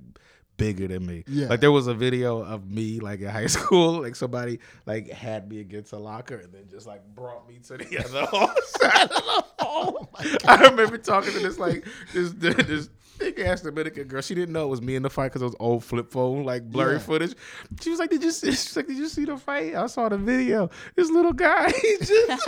[0.58, 1.24] bigger than me.
[1.28, 1.48] Yeah.
[1.48, 5.50] Like there was a video of me like in high school, like somebody like had
[5.50, 8.26] me against a locker and then just like brought me to the other
[8.66, 10.10] side of the hall.
[10.48, 14.22] I remember talking to this like this this thick ass Dominican girl.
[14.22, 16.44] She didn't know it was me in the fight because it was old flip phone
[16.44, 17.00] like blurry Yeah.
[17.00, 17.34] footage.
[17.82, 20.10] She was like, "Did you see?" She's like, "Did you see the fight?" I saw
[20.10, 20.70] the video.
[20.96, 21.72] This little guy.
[21.82, 22.48] he just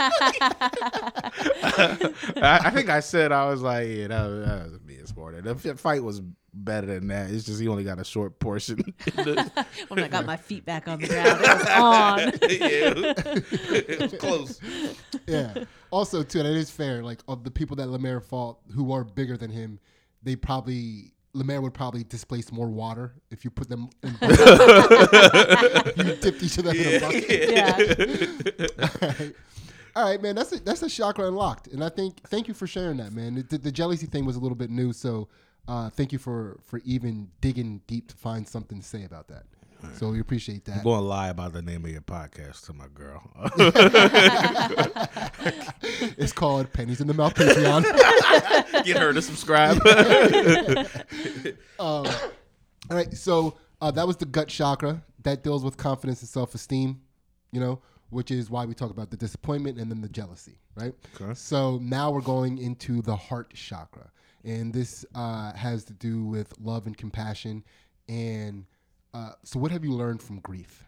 [1.60, 5.42] I, I think I said I was like, yeah, that was, that was being smart.
[5.44, 6.20] The fight was
[6.54, 7.30] better than that.
[7.30, 8.78] It's just he only got a short portion.
[9.88, 12.18] When I got my feet back on the ground, it was on.
[12.50, 14.60] yeah, it was close.
[15.26, 15.64] Yeah.
[15.90, 17.02] Also, too, that is fair.
[17.02, 19.78] Like of the people that Lemaire fought who are bigger than him,
[20.22, 26.42] they probably Lemaire would probably displace more water if you put them in you dipped
[26.42, 27.50] each of them in a bucket.
[27.50, 27.76] Yeah.
[28.82, 29.34] All right.
[29.96, 30.36] All right, man.
[30.36, 33.44] That's a, that's a chakra unlocked, and I think thank you for sharing that, man.
[33.48, 35.28] The, the jealousy thing was a little bit new, so
[35.66, 39.44] uh, thank you for for even digging deep to find something to say about that.
[39.94, 40.78] So we appreciate that.
[40.78, 43.22] I'm going to lie about the name of your podcast to my girl.
[46.18, 47.82] It's called Pennies in the Mouth Patreon.
[48.84, 49.78] Get her to subscribe.
[51.78, 52.06] All
[52.90, 57.00] right, so uh, that was the gut chakra that deals with confidence and self esteem,
[57.52, 60.94] you know, which is why we talk about the disappointment and then the jealousy, right?
[61.20, 61.34] Okay.
[61.34, 64.10] So now we're going into the heart chakra,
[64.44, 67.64] and this uh, has to do with love and compassion.
[68.08, 68.64] And
[69.14, 70.84] uh, so, what have you learned from grief?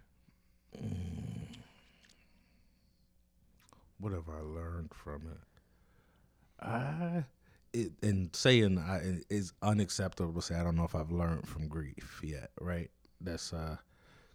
[4.00, 6.64] what have I learned from it?
[6.64, 7.24] I
[7.72, 11.68] it and saying I is unacceptable to say I don't know if I've learned from
[11.68, 12.90] grief yet, right?
[13.20, 13.76] That's uh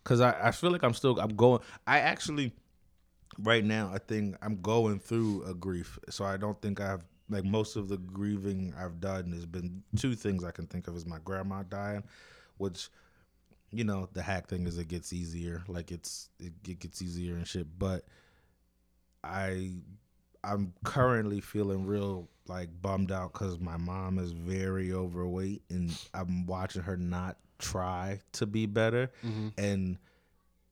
[0.04, 2.54] cuz I I feel like I'm still I'm going I actually
[3.40, 6.00] right now I think I'm going through a grief.
[6.10, 10.16] So I don't think I've like most of the grieving I've done has been two
[10.16, 12.04] things I can think of is my grandma dying,
[12.58, 12.90] which
[13.78, 15.64] you know, the hack thing is it gets easier.
[15.68, 18.06] Like it's it, it gets easier and shit, but
[19.24, 19.76] I
[20.44, 26.46] I'm currently feeling real like bummed out because my mom is very overweight and I'm
[26.46, 29.48] watching her not try to be better mm-hmm.
[29.58, 29.98] and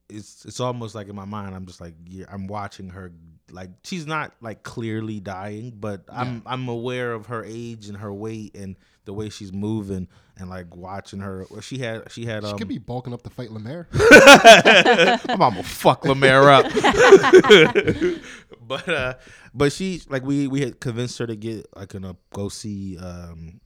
[0.08, 3.12] it's it's almost like in my mind I'm just like yeah, I'm watching her
[3.50, 8.12] like she's not like clearly dying, but I'm I'm aware of her age and her
[8.12, 11.46] weight and the way she's moving and like watching her.
[11.50, 13.88] well, She had she had She um could be bulking up to fight Lemaire.
[13.94, 16.66] I'm gonna fuck Lemaire up.
[18.66, 19.14] but uh
[19.52, 23.60] but she like we we had convinced her to get like gonna go see um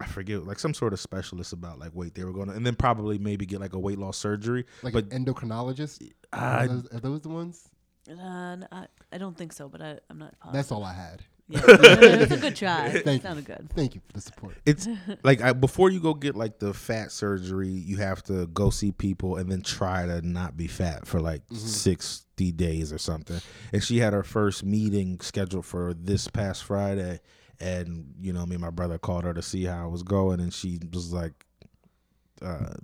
[0.00, 2.64] I forget like some sort of specialist about like weight they were going to and
[2.64, 4.64] then probably maybe get like a weight loss surgery.
[4.82, 6.08] like but an endocrinologist.
[6.32, 7.68] I- are, those, are those the ones?
[8.08, 10.52] Uh, n- I, I don't think so, but I, I'm not positive.
[10.54, 11.22] That's all I had.
[11.48, 12.90] Yeah, it's a good try.
[13.04, 13.54] Thank Sounded you.
[13.54, 13.70] good.
[13.74, 14.56] Thank you for the support.
[14.66, 14.86] it's
[15.24, 18.92] like I, before you go get like the fat surgery, you have to go see
[18.92, 21.56] people and then try to not be fat for like Mm-hmm.
[21.56, 23.40] 60 days or something.
[23.72, 27.20] And she had her first meeting scheduled for this past Friday.
[27.60, 30.38] And, you know, me and my brother called her to see how it was going.
[30.40, 31.46] And she was like,
[32.42, 32.74] uh,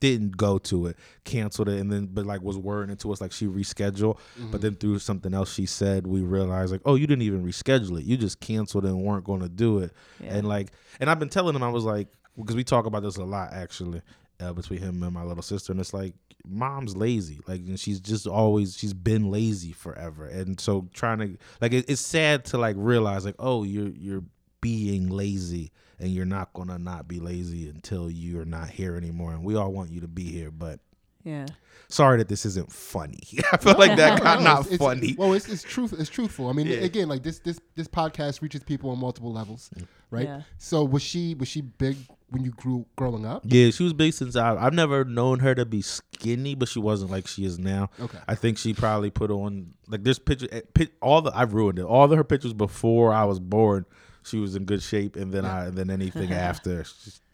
[0.00, 3.20] didn't go to it, canceled it, and then but like was wording it to us
[3.20, 4.18] like she rescheduled.
[4.50, 7.98] But then through something else she said, we realized like, oh, you didn't even reschedule
[7.98, 8.04] it.
[8.04, 9.92] You just canceled it and weren't going to do it.
[10.20, 10.34] Yeah.
[10.34, 13.16] And like, and I've been telling him I was like, because we talk about this
[13.16, 14.02] a lot actually
[14.40, 18.00] uh, between him and my little sister, and it's like mom's lazy, like and she's
[18.00, 22.58] just always she's been lazy forever, and so trying to like it, it's sad to
[22.58, 24.24] like realize like oh you're you're
[24.60, 29.44] being lazy and you're not gonna not be lazy until you're not here anymore, and
[29.44, 30.80] we all want you to be here, but.
[31.24, 31.46] Yeah.
[31.88, 33.20] Sorry that this isn't funny.
[33.52, 35.14] I feel like that got No, not it's- it's- funny.
[35.16, 35.94] Well, it's it's truth.
[35.96, 36.48] It's truthful.
[36.48, 36.78] I mean, Yeah.
[36.78, 39.70] again, like this this this podcast reaches people on multiple levels,
[40.10, 40.26] right?
[40.26, 40.42] Yeah.
[40.58, 41.96] So was she was she big
[42.30, 43.42] when you grew growing up?
[43.46, 44.56] Yeah, she was big since I.
[44.56, 47.90] I've never known her to be skinny, but she wasn't like she is now.
[48.00, 48.18] Okay.
[48.26, 50.48] I think she probably put on like this pictures.
[50.50, 51.84] eh, All the I've ruined it.
[51.84, 53.86] All of her pictures before I was born,
[54.24, 56.84] she was in good shape, and then I and then anything after,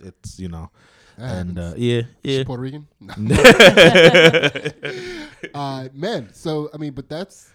[0.01, 0.71] it's, you know,
[1.17, 2.45] and uh, yeah, yeah.
[2.45, 2.87] Puerto Rican?
[5.55, 7.49] Uh, man, so I mean, but that's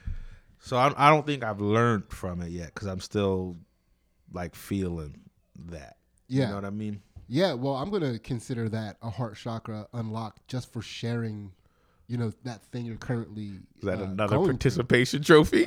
[0.59, 3.57] So I, I don't think I've learned from it yet because I'm still
[4.31, 5.19] like feeling
[5.67, 5.97] that.
[6.27, 6.43] Yeah.
[6.43, 7.01] you know what I mean.
[7.27, 7.53] yeah.
[7.53, 11.51] Well, I'm gonna consider that a heart chakra unlocked just for sharing,
[12.07, 13.59] you know, that thing you're currently.
[13.79, 14.53] Is that uh, another going through.
[14.53, 15.65] participation trophy?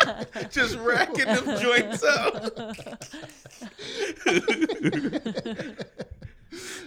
[0.00, 2.52] I mean, Just racking them joints up.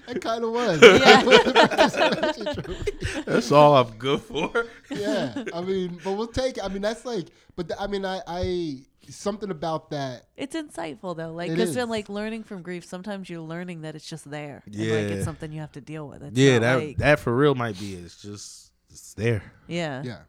[0.07, 0.79] It kind of was.
[3.25, 4.65] That's all I'm good for.
[4.89, 6.57] yeah, I mean, but we'll take.
[6.57, 6.63] it.
[6.63, 10.23] I mean, that's like, but the, I mean, I, I something about that.
[10.35, 13.95] It's insightful though, like It because then like learning from grief, sometimes you're learning that
[13.95, 14.63] it's just there.
[14.65, 14.93] and, like Yeah.
[15.15, 16.23] it's something you have to deal with.
[16.23, 17.93] It's Yeah, that like- that for real might be.
[17.93, 19.43] It's just it's there.
[19.67, 20.01] yeah.
[20.03, 20.19] Yeah,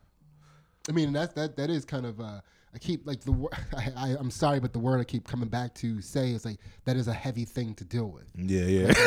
[0.88, 2.20] I mean, that's that that is kind of.
[2.20, 2.40] uh
[2.74, 3.52] I keep like the word.
[3.76, 6.58] I, I I'm sorry, but the word I keep coming back to say is like
[6.84, 8.30] that is a heavy thing to deal with.
[8.34, 8.92] Yeah, yeah.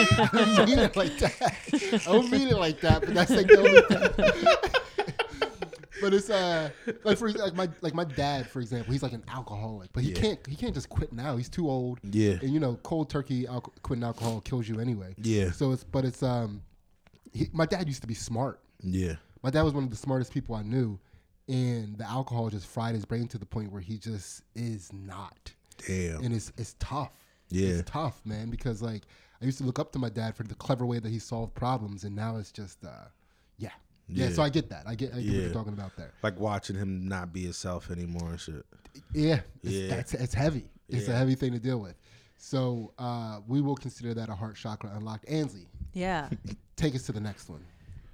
[0.00, 2.00] I don't mean it like that.
[2.06, 4.72] I don't mean it like that, but that's like the only thing.
[6.02, 6.68] but it's uh
[7.04, 10.10] like for like my like my dad for example, he's like an alcoholic, but he
[10.12, 10.20] Yeah.
[10.20, 11.36] can't he can't just quit now.
[11.36, 12.00] He's too old.
[12.02, 12.32] Yeah.
[12.42, 15.14] and you know, cold turkey alco- quitting alcohol kills you anyway.
[15.18, 15.52] Yeah.
[15.52, 16.62] So it's but it's um,
[17.32, 18.60] he, my dad used to be smart.
[18.82, 19.14] yeah.
[19.44, 21.00] My dad was one of the smartest people I knew,
[21.52, 25.52] and the alcohol just fried his brain to the point where he just is not
[25.86, 26.24] Damn.
[26.24, 27.12] and it's it's tough.
[27.50, 27.68] Yeah.
[27.68, 28.48] it's tough, man.
[28.50, 29.02] Because like
[29.40, 31.54] I used to look up to my dad for the clever way that he solved
[31.54, 32.88] problems, and now it's just, uh,
[33.58, 33.70] yeah,
[34.08, 34.26] yeah.
[34.28, 34.32] Yeah.
[34.32, 34.84] So I get that.
[34.86, 35.40] I get, I get what Yeah.
[35.42, 36.12] you're talking about there.
[36.22, 38.64] Like watching him not be himself anymore and shit.
[39.12, 39.88] Yeah, it's, Yeah.
[39.96, 40.70] That's, it's heavy.
[40.88, 41.94] It's a heavy thing to deal with.
[42.36, 45.28] So uh, we will consider that a heart chakra unlocked.
[45.28, 46.28] Ansley, Yeah.
[46.76, 47.64] take us to the next one.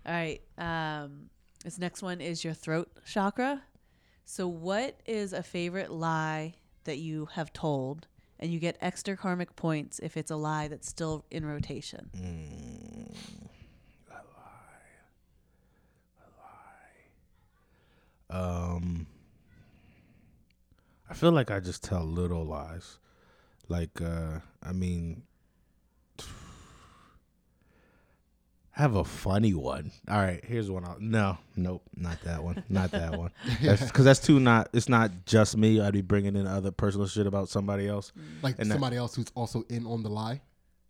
[0.06, 0.40] All right.
[0.56, 1.28] Um,
[1.64, 3.62] this next one is your throat chakra.
[4.24, 6.54] So, what is a favorite lie
[6.84, 8.06] that you have told?
[8.40, 12.08] And you get extra karmic points if it's a lie that's still in rotation.
[12.14, 12.18] A
[14.14, 14.20] lie,
[18.30, 18.76] a lie.
[18.76, 19.08] Um,
[21.10, 22.98] I feel like I just tell little lies.
[23.66, 25.24] Like, uh, I mean,
[28.67, 29.90] I have a funny one.
[30.08, 30.84] All right, here's one.
[30.84, 32.62] I'll, no, nope, not that one.
[32.68, 33.32] Not that one.
[33.60, 34.68] Because that's too not.
[34.72, 35.80] It's not just me.
[35.80, 38.12] I'd be bringing in other personal shit about somebody else.
[38.40, 40.42] Like And that- somebody else who's also in on the lie.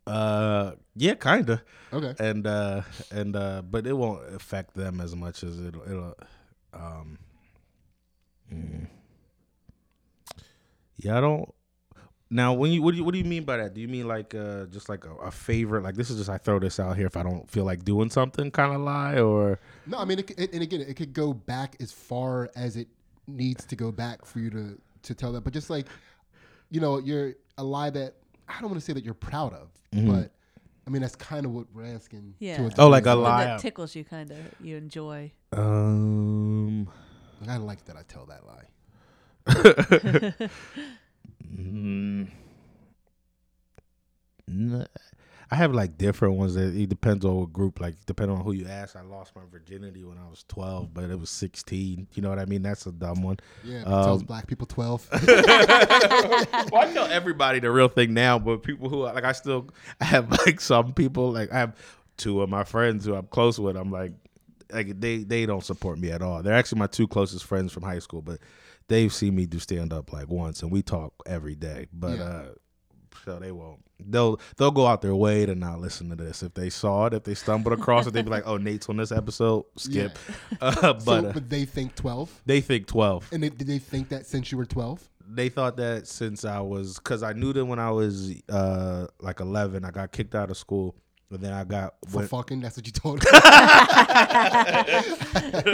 [0.05, 1.63] Uh, yeah, kinda.
[1.91, 2.13] Okay.
[2.19, 2.81] and uh
[3.11, 6.15] and uh but it won't affect them as much as it'll it'll
[6.73, 7.17] um
[8.53, 8.87] mm.
[10.97, 11.51] yeah i don't
[12.31, 14.07] now when you what do you what do you mean by that do you mean
[14.07, 16.95] like uh just like a, a favorite like this is just i throw this out
[16.95, 20.19] here if i don't feel like doing something kind of lie or No, I mean,
[20.19, 22.87] it, it, and again, it could go back as far as it
[23.27, 25.41] needs to go back for you to to tell that.
[25.41, 25.87] But just like,
[26.69, 28.13] you know, you're a lie that
[28.47, 30.31] I don't want to say that you're proud of, but
[30.85, 32.35] I mean, that's kind of what we're asking.
[32.39, 32.67] Yeah.
[32.69, 33.45] To Oh, like a One lie.
[33.45, 34.37] that tickles you, kind of.
[34.61, 35.31] You enjoy.
[35.53, 36.87] Um,
[37.47, 38.67] I like that I tell that lie.
[41.53, 42.27] mm,
[45.51, 47.79] I have like different ones that it depends on what group.
[47.79, 48.95] Like depending on who you ask.
[48.95, 52.07] I lost my virginity when I was twelve, but it was sixteen.
[52.13, 52.61] You know what I mean?
[52.61, 53.37] That's a dumb one.
[53.63, 55.09] Yeah, it tells Um, black people 12.
[55.11, 59.69] well, I tell everybody the real thing now, but people who like I still
[59.99, 61.75] I have like some people like I have
[62.17, 63.75] two of my friends who I'm close with.
[63.75, 64.11] I'm like
[64.71, 66.43] like they they don't support me at all.
[66.43, 68.39] They're actually my two closest friends from high school, but
[68.89, 71.87] they've seen me do stand up like once, and we talk every day.
[71.93, 72.23] But Yeah.
[72.23, 72.45] uh
[73.25, 73.83] so they won't.
[73.99, 76.41] They'll they'll go out their way to not listen to this.
[76.41, 78.95] If they saw it, if they stumbled across it, they'd be like, "Oh, Nate's on
[78.97, 79.65] this episode.
[79.77, 80.17] Skip."
[80.61, 82.41] Uh, but so, uh, but they think 12.
[82.45, 85.07] they think twelve And they, did they think that since you were 12?
[85.31, 89.41] they thought that since I was because I knew them when I was uh like
[89.41, 90.95] eleven, I got kicked out of school,
[91.31, 92.59] and then I got For went, fucking?
[92.61, 93.29] That's what you told me.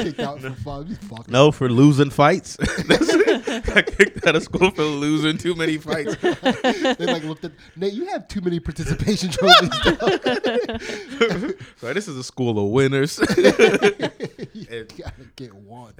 [0.04, 0.98] Kicked out for fucking.
[1.30, 2.58] no for losing fights.
[2.88, 6.16] got kicked out of school for losing too many fights.
[6.18, 7.94] They like looked at Nate.
[7.94, 9.70] You have too many participation trophies.
[11.78, 13.18] so this is a school of winners.
[13.20, 14.66] you
[14.98, 15.94] gotta get one.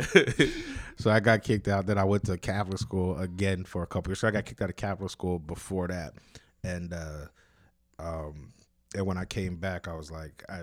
[0.98, 1.86] so I got kicked out.
[1.86, 4.20] Then I went to Catholic school again for a couple years.
[4.20, 6.14] So I got kicked out of Catholic school before that,
[6.64, 7.28] and uh,
[8.00, 8.50] um,
[8.96, 10.62] and when I came back, I was like, I,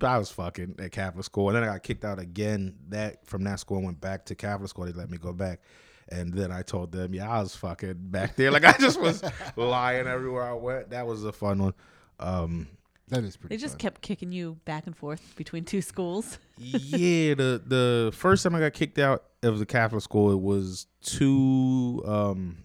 [0.00, 2.74] I was fucking at Catholic school, and then I got kicked out again.
[2.88, 4.84] That from that school, and went back to Catholic school.
[4.86, 5.60] They let me go back.
[6.08, 8.50] And then I told them, yeah, I was fucking back there.
[8.50, 9.22] Like I just was
[9.56, 10.90] lying everywhere I went.
[10.90, 11.74] That was a fun one.
[12.18, 12.68] Um,
[13.08, 13.54] That is pretty.
[13.54, 13.78] They just fun.
[13.78, 16.38] kept kicking you back and forth between two schools.
[16.58, 20.86] yeah, the the first time I got kicked out of the Catholic school, it was
[21.02, 22.02] two.
[22.04, 22.64] Um,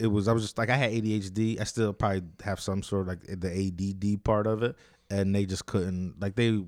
[0.00, 1.60] it was I was just like I had ADHD.
[1.60, 4.74] I still probably have some sort of like the ADD part of it,
[5.10, 6.64] and they just couldn't like they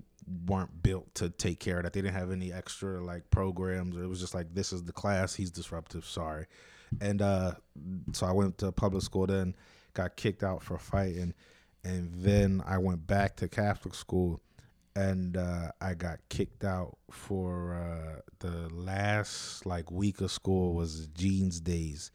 [0.47, 1.95] weren't built to take care of that.
[1.95, 3.97] They didn't have any extra like programs.
[3.97, 5.35] It was just like this is the class.
[5.35, 6.05] He's disruptive.
[6.05, 6.47] Sorry,
[7.01, 7.53] and uh,
[8.13, 9.27] so I went to public school.
[9.27, 9.57] Then
[9.95, 11.33] got kicked out for fighting,
[11.85, 14.43] and then I went back to Catholic school
[14.95, 21.07] and uh, I got kicked out for uh, the last like week of school was
[21.15, 22.11] jeans days,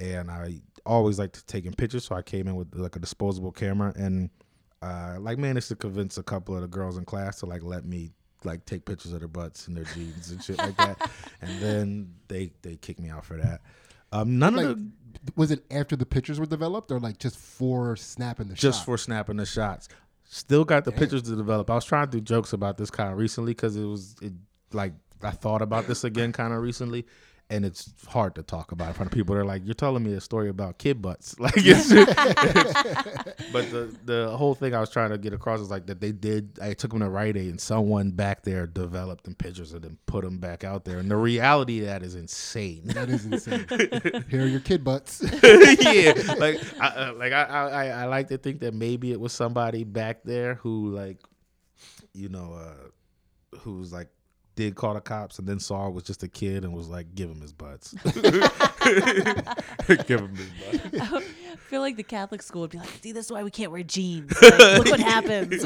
[0.00, 3.52] and I always like to taking pictures, so I came in with like a disposable
[3.52, 4.30] camera and
[4.82, 7.84] uh, like managed to convince a couple of the girls in class to like let
[7.84, 8.12] me
[8.44, 12.14] like take pictures of their butts and their jeans and shit like that, and then
[12.28, 13.60] they they kicked me out for that.
[14.12, 14.90] Um, none Like, of the
[15.34, 18.62] was it after the pictures were developed, or like just for snapping the shots?
[18.62, 18.84] just shot?
[18.84, 19.88] for snapping the shots.
[20.28, 21.70] Still got the pictures to develop.
[21.70, 24.32] I was trying to do jokes about this kind of recently because it was it,
[24.72, 24.92] like
[25.22, 27.06] I thought about this again kind of recently,
[27.48, 29.34] and it's hard to talk about in front of people.
[29.34, 31.88] They're like, "You're telling me a story about kid butts," like it's.
[33.52, 36.12] but the the whole thing I was trying to get across is like that they
[36.12, 36.58] did.
[36.60, 39.98] I took them to Rite Aid, and someone back there developed them pictures of them,
[40.06, 42.82] put them back out there, and the reality of that is insane.
[42.86, 43.66] that is insane.
[44.28, 45.22] Here are your kid butts.
[45.42, 49.32] yeah, like I, uh, like I, I I like to think that maybe it was
[49.32, 51.18] somebody back there who like,
[52.12, 54.08] you know, uh, who was like
[54.56, 57.14] did call the cops and then saw it was just a kid and was like,
[57.14, 57.92] give him his butts,
[60.06, 60.48] give him his
[60.80, 61.00] butts.
[61.00, 63.70] I feel like the Catholic school would be like, see, this is why we can't
[63.70, 64.32] wear jeans.
[64.42, 65.62] Like, look what happens.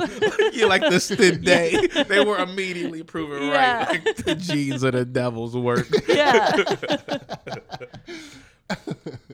[0.53, 3.85] yeah, like the stint day, they were immediately proven Yeah.
[3.87, 4.05] right.
[4.07, 5.87] Like the jeans are the devil's work.
[6.09, 6.51] yeah.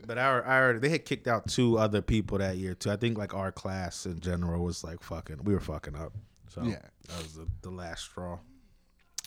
[0.05, 2.89] But our, our they had kicked out two other people that year too.
[2.91, 5.43] I think like our class in general was like fucking.
[5.43, 6.13] We were fucking up.
[6.49, 6.79] So Yeah.
[7.09, 8.39] that was the, the last straw.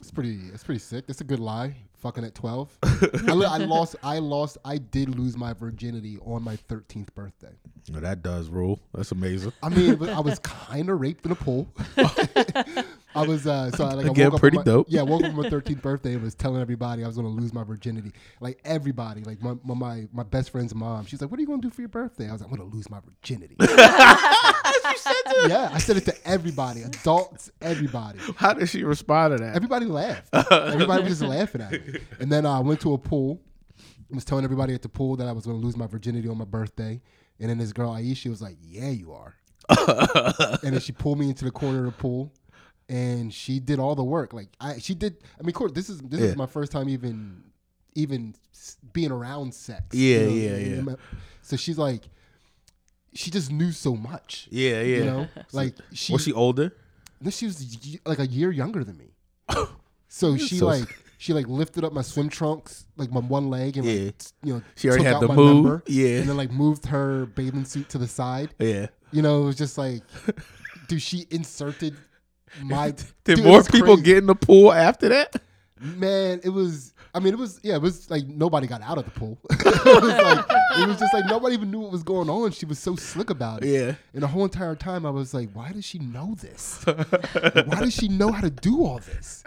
[0.01, 0.41] It's pretty.
[0.53, 1.07] It's pretty sick.
[1.07, 1.75] That's a good lie.
[1.99, 2.77] Fucking at twelve.
[2.83, 2.99] I,
[3.29, 3.97] I lost.
[4.03, 4.57] I lost.
[4.65, 7.53] I did lose my virginity on my thirteenth birthday.
[7.91, 8.81] No, that does rule.
[8.95, 9.53] That's amazing.
[9.63, 11.69] I mean, I was kind of raped in a pool.
[13.15, 14.87] I was uh, so I, like I Again, woke up pretty on my, dope.
[14.89, 17.27] Yeah, I woke up on my 13th birthday and was telling everybody I was going
[17.27, 18.13] to lose my virginity.
[18.41, 21.07] Like everybody, like my, my my my best friend's mom.
[21.07, 22.57] She's like, "What are you going to do for your birthday?" I was like, "I'm
[22.57, 28.19] going to lose my virginity." yeah, I said it to everybody, adults, everybody.
[28.37, 29.57] How did she respond to that?
[29.57, 30.29] Everybody laughed.
[30.53, 31.99] Everybody was just laughing at me.
[32.21, 33.41] And then uh, I went to a pool.
[33.79, 36.29] I was telling everybody at the pool that I was going to lose my virginity
[36.29, 37.01] on my birthday.
[37.39, 39.35] And then this girl Aisha was like, "Yeah, you are."
[40.63, 42.33] and then she pulled me into the corner of the pool,
[42.91, 44.33] and she did all the work.
[44.35, 45.17] Like I, she did.
[45.39, 46.27] I mean, of course, this is this Yeah.
[46.27, 47.45] is my first time even
[47.95, 48.35] even
[48.93, 49.83] being around sex.
[49.95, 50.95] Yeah, you know, yeah, in- yeah.
[51.43, 52.03] So she's like,
[53.15, 54.49] she just knew so much.
[54.51, 54.97] yeah, yeah.
[54.99, 56.77] You know, like she was she older?
[57.23, 57.57] then she was
[58.07, 59.15] like a year younger than me.
[60.13, 60.89] So she So- like
[61.19, 64.07] she like lifted up my swim trunks, like my one leg, and Yeah.
[64.07, 65.55] like you know She already took had out the my move.
[65.65, 66.19] member, Yeah.
[66.19, 68.53] and then like moved her bathing suit to the side.
[68.59, 68.87] Yeah.
[69.13, 70.03] You know, it was just like
[70.89, 71.95] dude, she inserted
[72.63, 72.91] my.
[73.25, 74.03] Did Dude, more people crazy.
[74.03, 75.41] get in the pool after that?
[75.81, 76.93] Man, it was.
[77.13, 77.59] I mean, it was.
[77.63, 79.39] Yeah, it was like nobody got out of the pool.
[79.51, 80.45] it was like
[80.79, 82.53] it was just like nobody even knew what was going on.
[82.53, 83.69] She was so slick about it.
[83.71, 83.95] Yeah.
[84.15, 86.87] And the whole entire time, I was like, why does she know this?
[86.87, 87.11] Like,
[87.67, 89.43] why does she know how to do all this?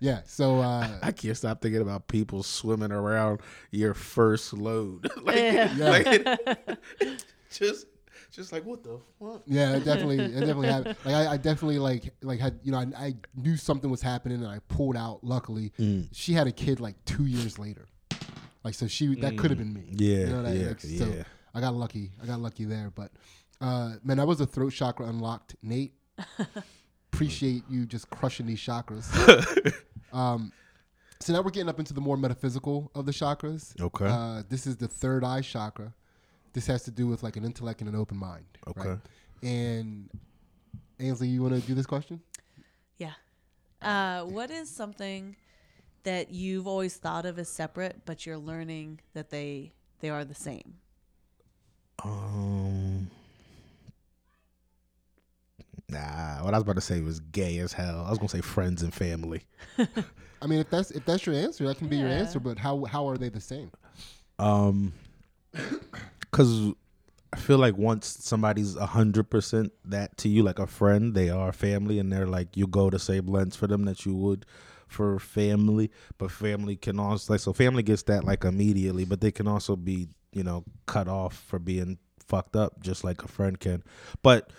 [0.00, 0.20] Yeah.
[0.24, 5.08] So uh, I can't stop thinking about people swimming around your first load.
[5.22, 5.74] like, Yeah.
[5.78, 7.86] like it- just,
[8.30, 9.42] just like what the fuck?
[9.46, 10.96] Yeah, it definitely, it definitely happened.
[11.04, 14.38] Like I, I definitely like, like had you know, I, I knew something was happening,
[14.38, 15.24] and I pulled out.
[15.24, 16.08] Luckily, Mm.
[16.12, 17.86] she had a kid like two years later.
[18.64, 19.84] Like so, she that could have been me.
[19.92, 21.22] Yeah, you know, that, yeah, like, So yeah.
[21.54, 22.10] I got lucky.
[22.22, 22.90] I got lucky there.
[22.94, 23.12] But
[23.60, 25.94] uh, man, that was a throat chakra unlocked, Nate.
[27.12, 29.08] Appreciate you just crushing these chakras.
[30.12, 30.52] um,
[31.20, 33.78] so now we're getting up into the more metaphysical of the chakras.
[33.80, 34.06] Okay.
[34.06, 35.94] Uh, this is the third eye chakra.
[36.52, 38.46] This has to do with like an intellect and an open mind.
[38.66, 38.88] Okay.
[38.90, 38.98] Right?
[39.42, 40.08] And
[41.00, 42.20] Ainsley, you want to do this question?
[42.98, 43.12] Yeah.
[43.80, 45.36] Uh, what is something
[46.02, 50.34] that you've always thought of as separate, but you're learning that they they are the
[50.34, 50.74] same?
[52.04, 53.10] Um.
[55.90, 58.04] Nah, what I was about to say was gay as hell.
[58.06, 59.42] I was gonna say friends and family.
[60.42, 62.40] I mean, if that's if that's your answer, that can be your answer.
[62.40, 63.70] But how how are they the same?
[64.38, 64.92] Um,
[66.30, 66.72] because
[67.32, 71.28] I feel like once somebody's a hundred percent that to you, like a friend, they
[71.28, 74.46] are family, and they're like you go to same lengths for them that you would
[74.86, 75.90] for family.
[76.16, 79.76] But family can also like so family gets that like immediately, but they can also
[79.76, 83.82] be you know cut off for being fucked up, just like a friend can.
[84.22, 84.50] But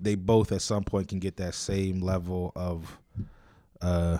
[0.00, 2.98] they both at some point can get that same level of
[3.80, 4.18] uh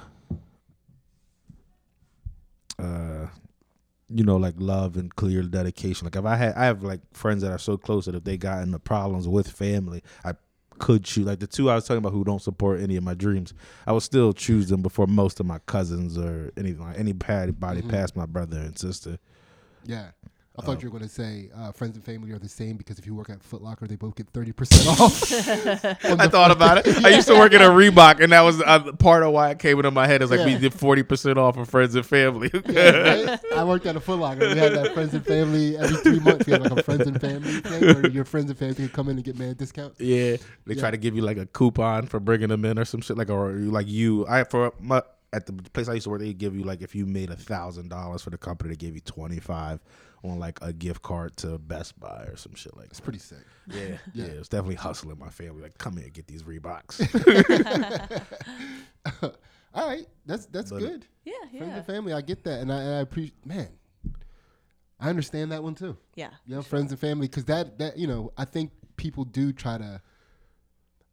[2.79, 3.27] uh
[4.09, 6.07] you know, like love and clear dedication.
[6.07, 8.37] Like if I had, I have like friends that are so close that if they
[8.37, 10.35] got into problems with family, I
[10.79, 11.27] could choose.
[11.27, 13.55] Like the two I was talking about who don't support any of my dreams,
[13.87, 17.91] I would still choose them before most of my cousins or anything like anybody mm-hmm.
[17.91, 19.19] past my brother and sister.
[19.85, 20.09] Yeah.
[20.57, 20.67] I Oh.
[20.67, 23.07] thought you were going to say uh, friends and family are the same because if
[23.07, 26.05] you work at Foot Locker, they both get 30% off.
[26.21, 27.05] I thought about it.
[27.05, 29.59] I used to work at a Reebok, and that was uh, part of why it
[29.59, 30.23] came into my head.
[30.23, 32.51] Is like we did forty percent off for friends and family.
[32.69, 32.91] Yeah,
[33.31, 33.41] right?
[33.57, 34.49] I worked at a Foot Locker.
[34.49, 36.47] We had that friends and family every three months.
[36.47, 39.09] We had like a friends and family thing where your friends and family could come
[39.09, 40.01] in and get mad discounts.
[40.01, 40.37] Yeah,
[40.67, 40.81] they Yeah.
[40.81, 43.29] try to give you like a coupon for bringing them in or some shit like
[43.31, 44.25] or like you.
[44.29, 45.03] I for my
[45.33, 47.37] at the place I used to work, they give you like if you made a
[47.37, 49.81] thousand dollars for the company, they gave you twenty five
[50.25, 53.05] on like a gift card to Best Buy or some shit like It's that.
[53.05, 53.45] pretty sick.
[53.69, 55.63] Yeah, yeah, it was definitely hustling my family.
[55.63, 57.01] Like, come here, get these Reeboks.
[59.75, 61.07] All right, that's that's But- uh, good.
[61.25, 61.59] Yeah, yeah.
[61.59, 63.45] Friends yeah, and family, I get that, and I, and I appreciate.
[63.47, 63.69] Man,
[65.01, 65.97] I understand that one too.
[66.15, 66.31] yeah.
[66.47, 69.79] You know, friends and family, because that that you know, I think people do try
[69.79, 70.01] to.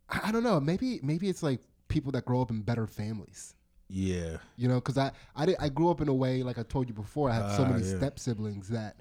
[0.10, 0.60] I, I don't know.
[0.60, 3.56] Maybe maybe it's like people that grow up in better families.
[3.94, 6.64] Yeah, You know, because I I, did, I grew up in a way like I
[6.64, 7.30] told you before.
[7.30, 7.98] I had so Ah, many yeah.
[7.98, 8.96] step siblings that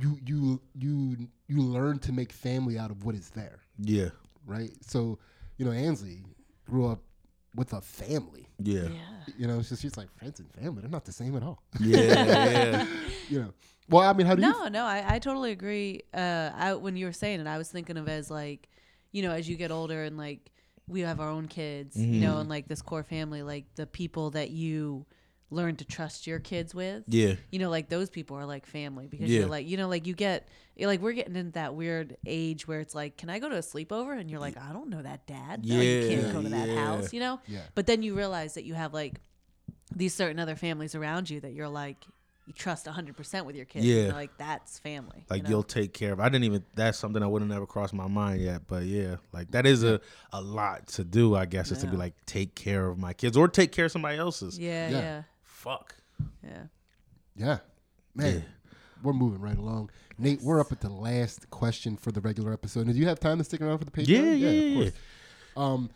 [0.00, 1.16] you you you
[1.46, 4.08] you learn to make family out of what is there, yeah,
[4.46, 4.72] right?
[4.80, 5.18] So
[5.56, 6.22] you know, Ansley
[6.64, 7.00] grew up
[7.54, 8.48] with a family.
[8.58, 9.34] yeah, Yeah.
[9.38, 10.80] You know, so she's like friends and family.
[10.80, 11.62] They're not the same at all.
[11.80, 12.86] yeah, yeah.
[13.28, 13.52] You know.
[13.88, 14.50] Well, I mean, how do you?
[14.50, 16.00] No, no, I, I totally agree.
[16.12, 18.68] Uh, I, when you were saying it, I was thinking of as like,
[19.12, 20.50] you know, as you get older and like
[20.86, 22.40] we have our own kids, you know, mm-hmm.
[22.40, 25.06] and like this core family, like the people that you
[25.50, 27.34] learn to trust your kids with, yeah.
[27.50, 29.40] you know, like those people are like family because Yeah.
[29.40, 32.66] you're like, you know, like you get, you're like we're getting into that weird age
[32.66, 34.18] where it's like, can I go to a sleepover?
[34.18, 35.64] And you're like, I don't know that dad.
[35.64, 37.40] No, you can't go to that house, you know?
[37.46, 37.60] Yeah.
[37.74, 39.20] But then you realize that you have like
[39.94, 42.04] these certain other families around you that you're like,
[42.46, 43.86] you trust 100% with your kids.
[43.86, 44.12] Yeah.
[44.12, 45.24] Like, that's family.
[45.30, 45.50] Like you know?
[45.50, 46.20] you'll take care of.
[46.20, 46.64] I didn't even.
[46.74, 48.62] That's something that would have ever crossed my mind yet.
[48.66, 50.00] But yeah, like that is a
[50.32, 51.34] a lot to do.
[51.34, 53.92] I guess is to be like take care of my kids or take care of
[53.92, 54.58] somebody else's.
[54.58, 54.98] Yeah, Yeah.
[54.98, 55.94] yeah, Fuck.
[56.42, 56.64] yeah.
[57.36, 57.58] Yeah,
[58.14, 58.44] man,
[59.02, 59.90] we're moving right along.
[60.18, 62.86] Nate, we're up at the last question for the regular episode.
[62.86, 64.06] And do you have time to stick around for the Patreon?
[64.08, 64.74] Yeah, yeah, of yeah.
[64.76, 64.92] course.
[65.56, 65.90] Um,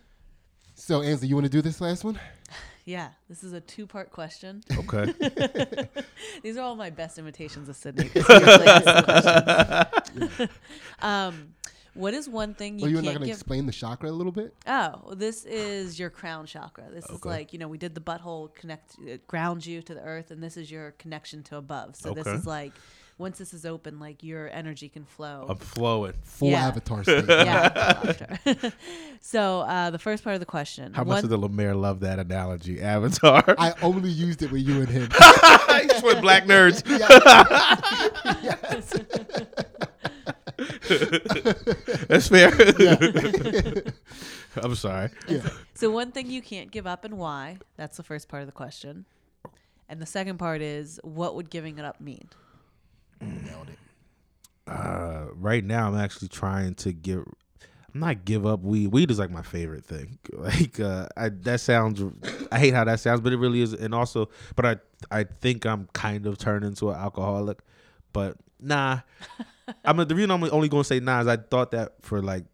[0.75, 2.19] so Ansley, you want to do this last one?
[2.89, 4.63] Yeah, this is a two-part question.
[4.75, 5.13] Okay.
[6.43, 8.09] These are all my best imitations of Sydney.
[8.09, 10.51] he actually asked the questions.
[11.03, 11.55] um,
[11.93, 14.33] what is one thing you Well, you're not going to explain the chakra a little
[14.33, 14.55] bit?
[14.67, 16.85] Oh, this is your crown chakra.
[16.91, 20.03] This is like you know we did the butthole connect, it grounds you to the
[20.03, 21.95] earth, and this is your connection to above.
[21.95, 22.73] So this is like
[23.19, 25.47] once this is open, like your energy can flow.
[25.49, 26.15] I'm flowing.
[26.23, 26.69] Full Yeah.
[26.69, 27.25] avatar state.
[27.29, 28.71] yeah.
[29.21, 30.95] So uh, the first part of the question.
[30.95, 32.81] How much one- did the Lemaire love that analogy?
[32.81, 33.43] Avatar.
[33.59, 35.11] I only used it with you and him.
[35.11, 36.85] He's with black nerds.
[42.09, 42.53] That's fair.
[44.57, 45.11] I'm sorry.
[45.29, 45.49] Yeah.
[45.75, 47.59] So one thing you can't give up and why?
[47.77, 49.05] That's the first part of the question.
[49.89, 52.29] And the second part is what would giving it up mean?
[53.21, 53.79] Nailed it.
[54.67, 57.19] Uh, right now, I'm actually trying to get.
[57.95, 58.89] I'm not give up weed.
[58.89, 60.19] Weed is like my favorite thing.
[60.33, 62.03] Like uh, I that sounds.
[62.53, 63.73] I hate how that sounds, but it really is.
[63.73, 64.77] And also, but I
[65.21, 67.59] I think I'm kind of turning into an alcoholic.
[68.13, 69.01] But nah,
[69.85, 72.45] I'm the reason I'm only going to say nah is I thought that for like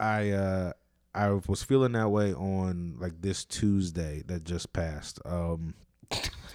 [0.00, 0.72] I uh
[1.14, 5.20] I was feeling that way on like this Tuesday that just passed.
[5.24, 5.74] Um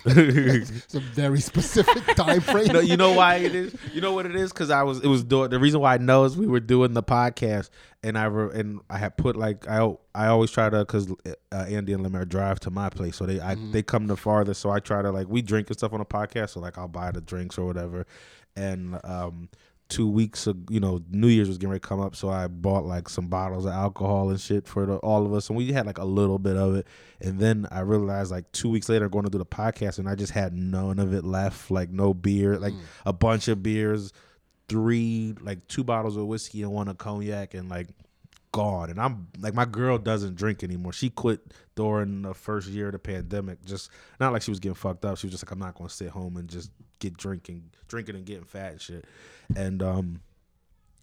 [0.77, 2.67] It's a very specific time frame.
[2.67, 3.75] you know, you know why it is.
[3.93, 5.01] You know what it is because I was.
[5.03, 5.49] It was doing.
[5.49, 7.69] The reason why I know is we were doing the podcast,
[8.03, 9.79] and I re, and I had put like I
[10.15, 13.39] I always try to because uh, Andy and Lemaire drive to my place, so they
[13.39, 14.61] I, they come the farthest.
[14.61, 16.51] So I try to like we drink and stuff on the podcast.
[16.51, 18.05] So like I'll buy the drinks or whatever,
[18.55, 19.49] and um
[19.89, 22.47] two weeks of you know New Year's was getting ready to come up, so I
[22.47, 25.71] bought like some bottles of alcohol and shit for the, all of us, and we
[25.71, 26.87] had like a little bit of it,
[27.21, 30.15] and then I realized like two weeks later going to do the podcast, and I
[30.15, 32.81] just had none of it left, like no beer, like mm.
[33.05, 34.11] a bunch of beers,
[34.67, 37.87] three like two bottles of whiskey and one of cognac, and like
[38.57, 40.91] gone, and I'm like my girl doesn't drink anymore.
[40.93, 41.39] She quit
[41.75, 45.17] during the first year of the pandemic, just not like she was getting fucked up.
[45.17, 48.15] She was just like I'm not going to sit home and just get drinking, drinking
[48.15, 49.05] and getting fat and shit,
[49.55, 50.21] and um.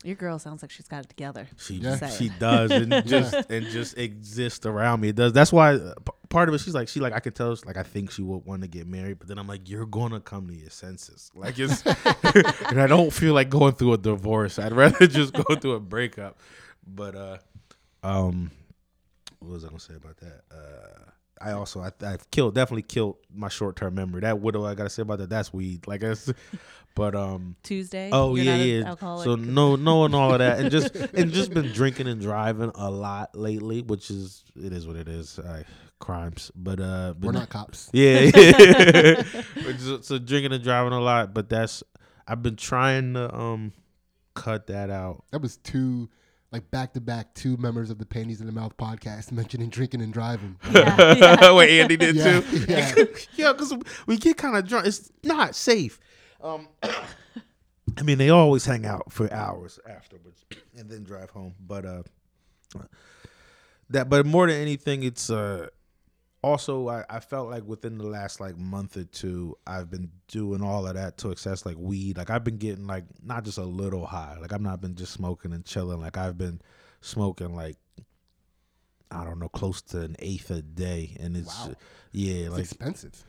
[0.02, 1.48] Your girl sounds like she's got it together.
[1.56, 2.10] She Yeah.
[2.10, 5.08] she does and just and just exists around me.
[5.08, 5.32] It does.
[5.32, 6.60] That's why uh, p- part of it.
[6.60, 7.56] She's like she like I could tell.
[7.64, 10.20] Like I think she would want to get married, but then I'm like, you're gonna
[10.20, 11.30] come to your senses.
[11.34, 11.82] Like it's,
[12.70, 14.58] and I don't feel like going through a divorce.
[14.58, 16.38] I'd rather just go through a breakup.
[16.86, 17.38] But uh,
[18.02, 18.50] um,
[19.40, 20.42] what was I gonna say about that?
[20.50, 21.10] Uh.
[21.40, 24.20] I also I, I've killed definitely killed my short term memory.
[24.20, 25.28] That what do I gotta say about that?
[25.28, 25.86] That's weed.
[25.86, 26.32] Like that's,
[26.94, 28.08] but um Tuesday.
[28.12, 29.24] Oh You're yeah, not yeah.
[29.24, 32.70] So no, no, and all of that, and just and just been drinking and driving
[32.76, 35.38] a lot lately, which is it is what it is.
[35.40, 35.64] I,
[35.98, 37.90] crimes, but uh, but We're not cops.
[37.94, 39.22] Yeah, yeah.
[39.78, 41.82] So, so drinking and driving a lot, but that's
[42.26, 43.72] I've been trying to um
[44.34, 45.24] cut that out.
[45.32, 46.08] That was two,
[46.54, 50.00] like back to back, two members of the Panties in the Mouth podcast mentioning drinking
[50.02, 50.56] and driving.
[50.72, 51.50] yeah, yeah.
[51.50, 52.64] What Andy did Yeah, too.
[52.68, 53.04] yeah.
[53.34, 53.74] yeah, because
[54.06, 54.86] we get kind of drunk.
[54.86, 55.98] It's not safe.
[56.40, 60.44] Um, I mean, they always hang out for hours afterwards
[60.78, 61.56] and then drive home.
[61.58, 62.02] But uh,
[63.90, 65.70] that, but more than anything, it's uh,
[66.44, 70.62] also I, I felt like within the last like month or two, I've been doing
[70.62, 72.18] all of that to excess, like weed.
[72.18, 74.36] Like I've been getting like not just a little high.
[74.40, 76.00] Like I've not been just smoking and chilling.
[76.00, 76.60] Like I've been
[77.00, 77.76] smoking like.
[79.10, 81.74] I don't know, close to an eighth a day, and it's Wow.
[82.10, 83.24] yeah, It's like expensive.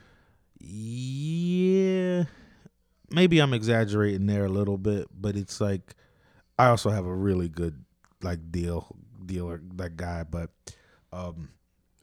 [0.60, 2.24] yeah,
[3.12, 5.94] maybe I'm exaggerating there a little bit, but it's like
[6.58, 7.84] I also have a really good
[8.24, 10.50] like deal dealer that guy, but
[11.14, 11.50] um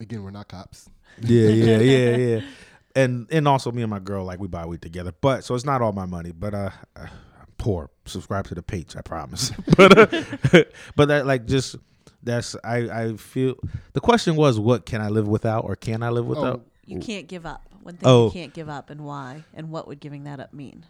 [0.03, 0.89] Again, we're not cops.
[1.21, 2.41] yeah, yeah, yeah, yeah.
[2.95, 5.13] And and also me and my girl like we buy weed together.
[5.19, 7.09] But so it's not all my money, but uh I'm
[7.57, 7.89] poor.
[8.05, 9.51] Subscribe to the page, I promise.
[9.79, 11.77] but uh, but that like just
[12.23, 13.55] that's I I feel
[13.95, 16.61] the question was what can I live without or can I live without?
[16.67, 17.63] Oh, You can't give up.
[17.83, 18.27] One thing Oh.
[18.27, 19.45] you can't give up, and why?
[19.55, 20.85] And what would giving that up mean?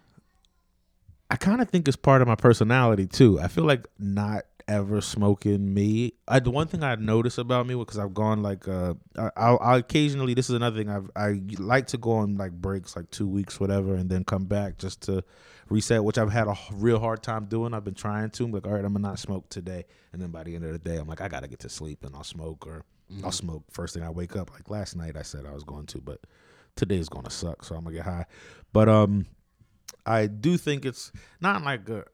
[1.31, 3.39] I kind of think it's part of my personality too.
[3.41, 6.13] I feel like not ever smoking me.
[6.27, 9.59] I the one thing I notice about me because I've gone like uh I, I'll,
[9.61, 13.11] I'll occasionally this is another thing I've I like to go on like breaks like
[13.11, 15.25] two weeks whatever and then come back just to
[15.69, 17.75] reset which I've had a real hard time doing.
[17.75, 20.31] I've been trying to I'm like all right I'm gonna not smoke today and then
[20.31, 22.25] by the end of the day I'm like I gotta get to sleep and I'll
[22.25, 22.85] smoke or
[23.25, 25.87] I'll smoke first thing I wake up like last night I said I was going
[25.87, 26.21] to but
[26.77, 28.27] today's gonna suck so I'm gonna get high
[28.73, 29.27] but um.
[30.05, 32.05] I do think it's not like a,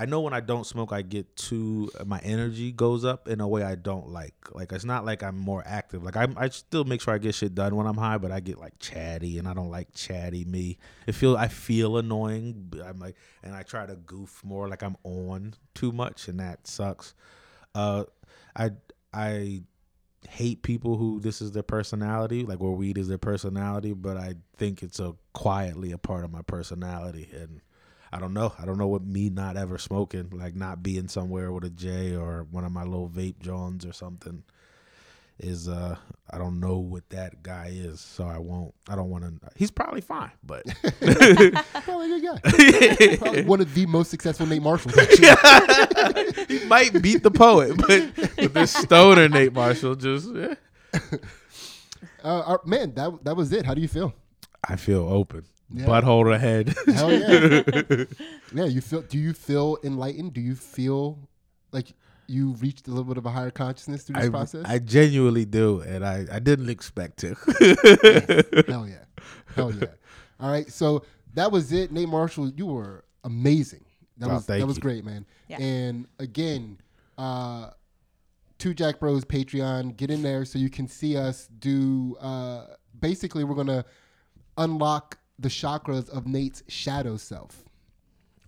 [0.00, 3.48] I know when I don't smoke I get too my energy goes up in a
[3.48, 4.34] way I don't like.
[4.52, 6.04] Like it's not like I'm more active.
[6.04, 8.38] Like I I still make sure I get shit done when I'm high, but I
[8.38, 10.78] get like chatty and I don't like chatty me.
[11.08, 12.72] It feel I feel annoying.
[12.84, 16.66] I'm like and I try to goof more like I'm on too much and that
[16.68, 17.14] sucks.
[17.74, 18.04] Uh
[18.54, 18.70] I
[19.12, 19.62] I
[20.28, 24.34] hate people who this is their personality, like where weed is their personality, but I
[24.56, 27.60] think it's a quietly a part of my personality and
[28.12, 28.52] I don't know.
[28.58, 32.16] I don't know what me not ever smoking, like not being somewhere with a J
[32.16, 34.42] or one of my little vape Johns or something
[35.40, 35.96] is uh
[36.30, 39.70] I don't know what that guy is, so I won't I don't want to He's
[39.70, 40.64] probably fine, but
[41.84, 43.16] Probably a good guy.
[43.16, 44.98] Probably one of the most successful Nate Marshalls.
[44.98, 46.58] Actually.
[46.58, 50.54] he might beat the poet, but, but this stoner Nate Marshall just eh.
[52.24, 53.64] Uh, uh, man, that that was it.
[53.64, 54.12] How do you feel?
[54.64, 55.44] I feel open.
[55.70, 55.84] Yeah.
[55.84, 56.74] butthole to head.
[56.94, 58.04] Hell yeah.
[58.54, 60.32] yeah, you feel do you feel enlightened?
[60.32, 61.18] Do you feel
[61.72, 61.92] like
[62.26, 64.64] you reached a little bit of a higher consciousness through this I, process?
[64.66, 67.34] I genuinely do, and I, I didn't expect to.
[68.66, 69.04] Hell yeah.
[69.54, 69.86] Hell yeah.
[70.40, 71.04] All right, so
[71.34, 71.92] that was it.
[71.92, 73.84] Nate Marshall, you were amazing.
[74.18, 74.82] That Oh, was thank that was you.
[74.82, 75.26] great, man.
[75.48, 75.60] Yeah.
[75.60, 76.78] And again,
[77.18, 77.70] uh
[78.58, 82.66] Two Jack Bros Patreon, get in there so you can see us do uh
[82.98, 83.84] basically we're gonna
[84.56, 87.64] unlock the chakras of Nate's shadow self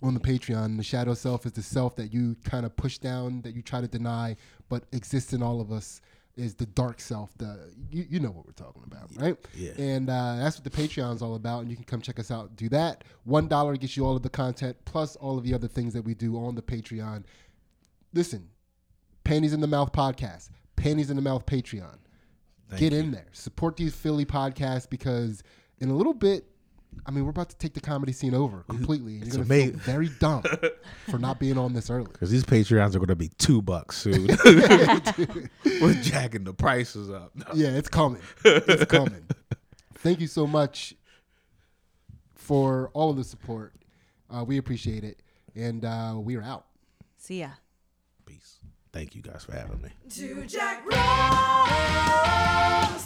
[0.03, 0.77] on the Patreon.
[0.77, 3.81] The shadow self is the self that you kind of push down, that you try
[3.81, 4.35] to deny,
[4.69, 6.01] but exists in all of us.
[6.37, 7.37] Is the dark self?
[7.37, 9.37] The you, you know what we're talking about, right?
[9.53, 9.73] Yeah.
[9.77, 11.61] And uh, that's what the Patreon's all about.
[11.61, 12.55] And you can come check us out.
[12.55, 13.03] Do that.
[13.25, 16.03] One dollar gets you all of the content plus all of the other things that
[16.03, 17.25] we do on the Patreon.
[18.13, 18.47] Listen,
[19.25, 21.97] Panties in the Mouth podcast, Panties in the Mouth Patreon.
[22.77, 23.27] Get in there.
[23.33, 25.43] Support these Philly podcasts because
[25.79, 26.45] in a little bit,
[27.05, 29.17] I mean, we're about to take the comedy scene over completely.
[29.17, 30.43] It's You're gonna feel very dumb
[31.09, 32.11] for not being on this early.
[32.11, 34.27] Because these Patreons are going to be two bucks soon.
[35.81, 37.35] We're jacking the prices up.
[37.35, 37.45] No.
[37.53, 38.21] Yeah, it's coming.
[38.45, 39.25] It's coming.
[39.95, 40.95] Thank you so much
[42.35, 43.73] for all of the support.
[44.29, 45.21] Uh, we appreciate it,
[45.55, 46.65] and uh, we are out.
[47.17, 47.49] See ya.
[48.25, 48.59] Peace.
[48.93, 49.89] Thank you guys for having me.
[50.47, 50.95] Jack Rose,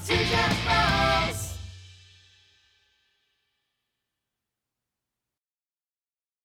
[0.07, 1.54] Jack Rose.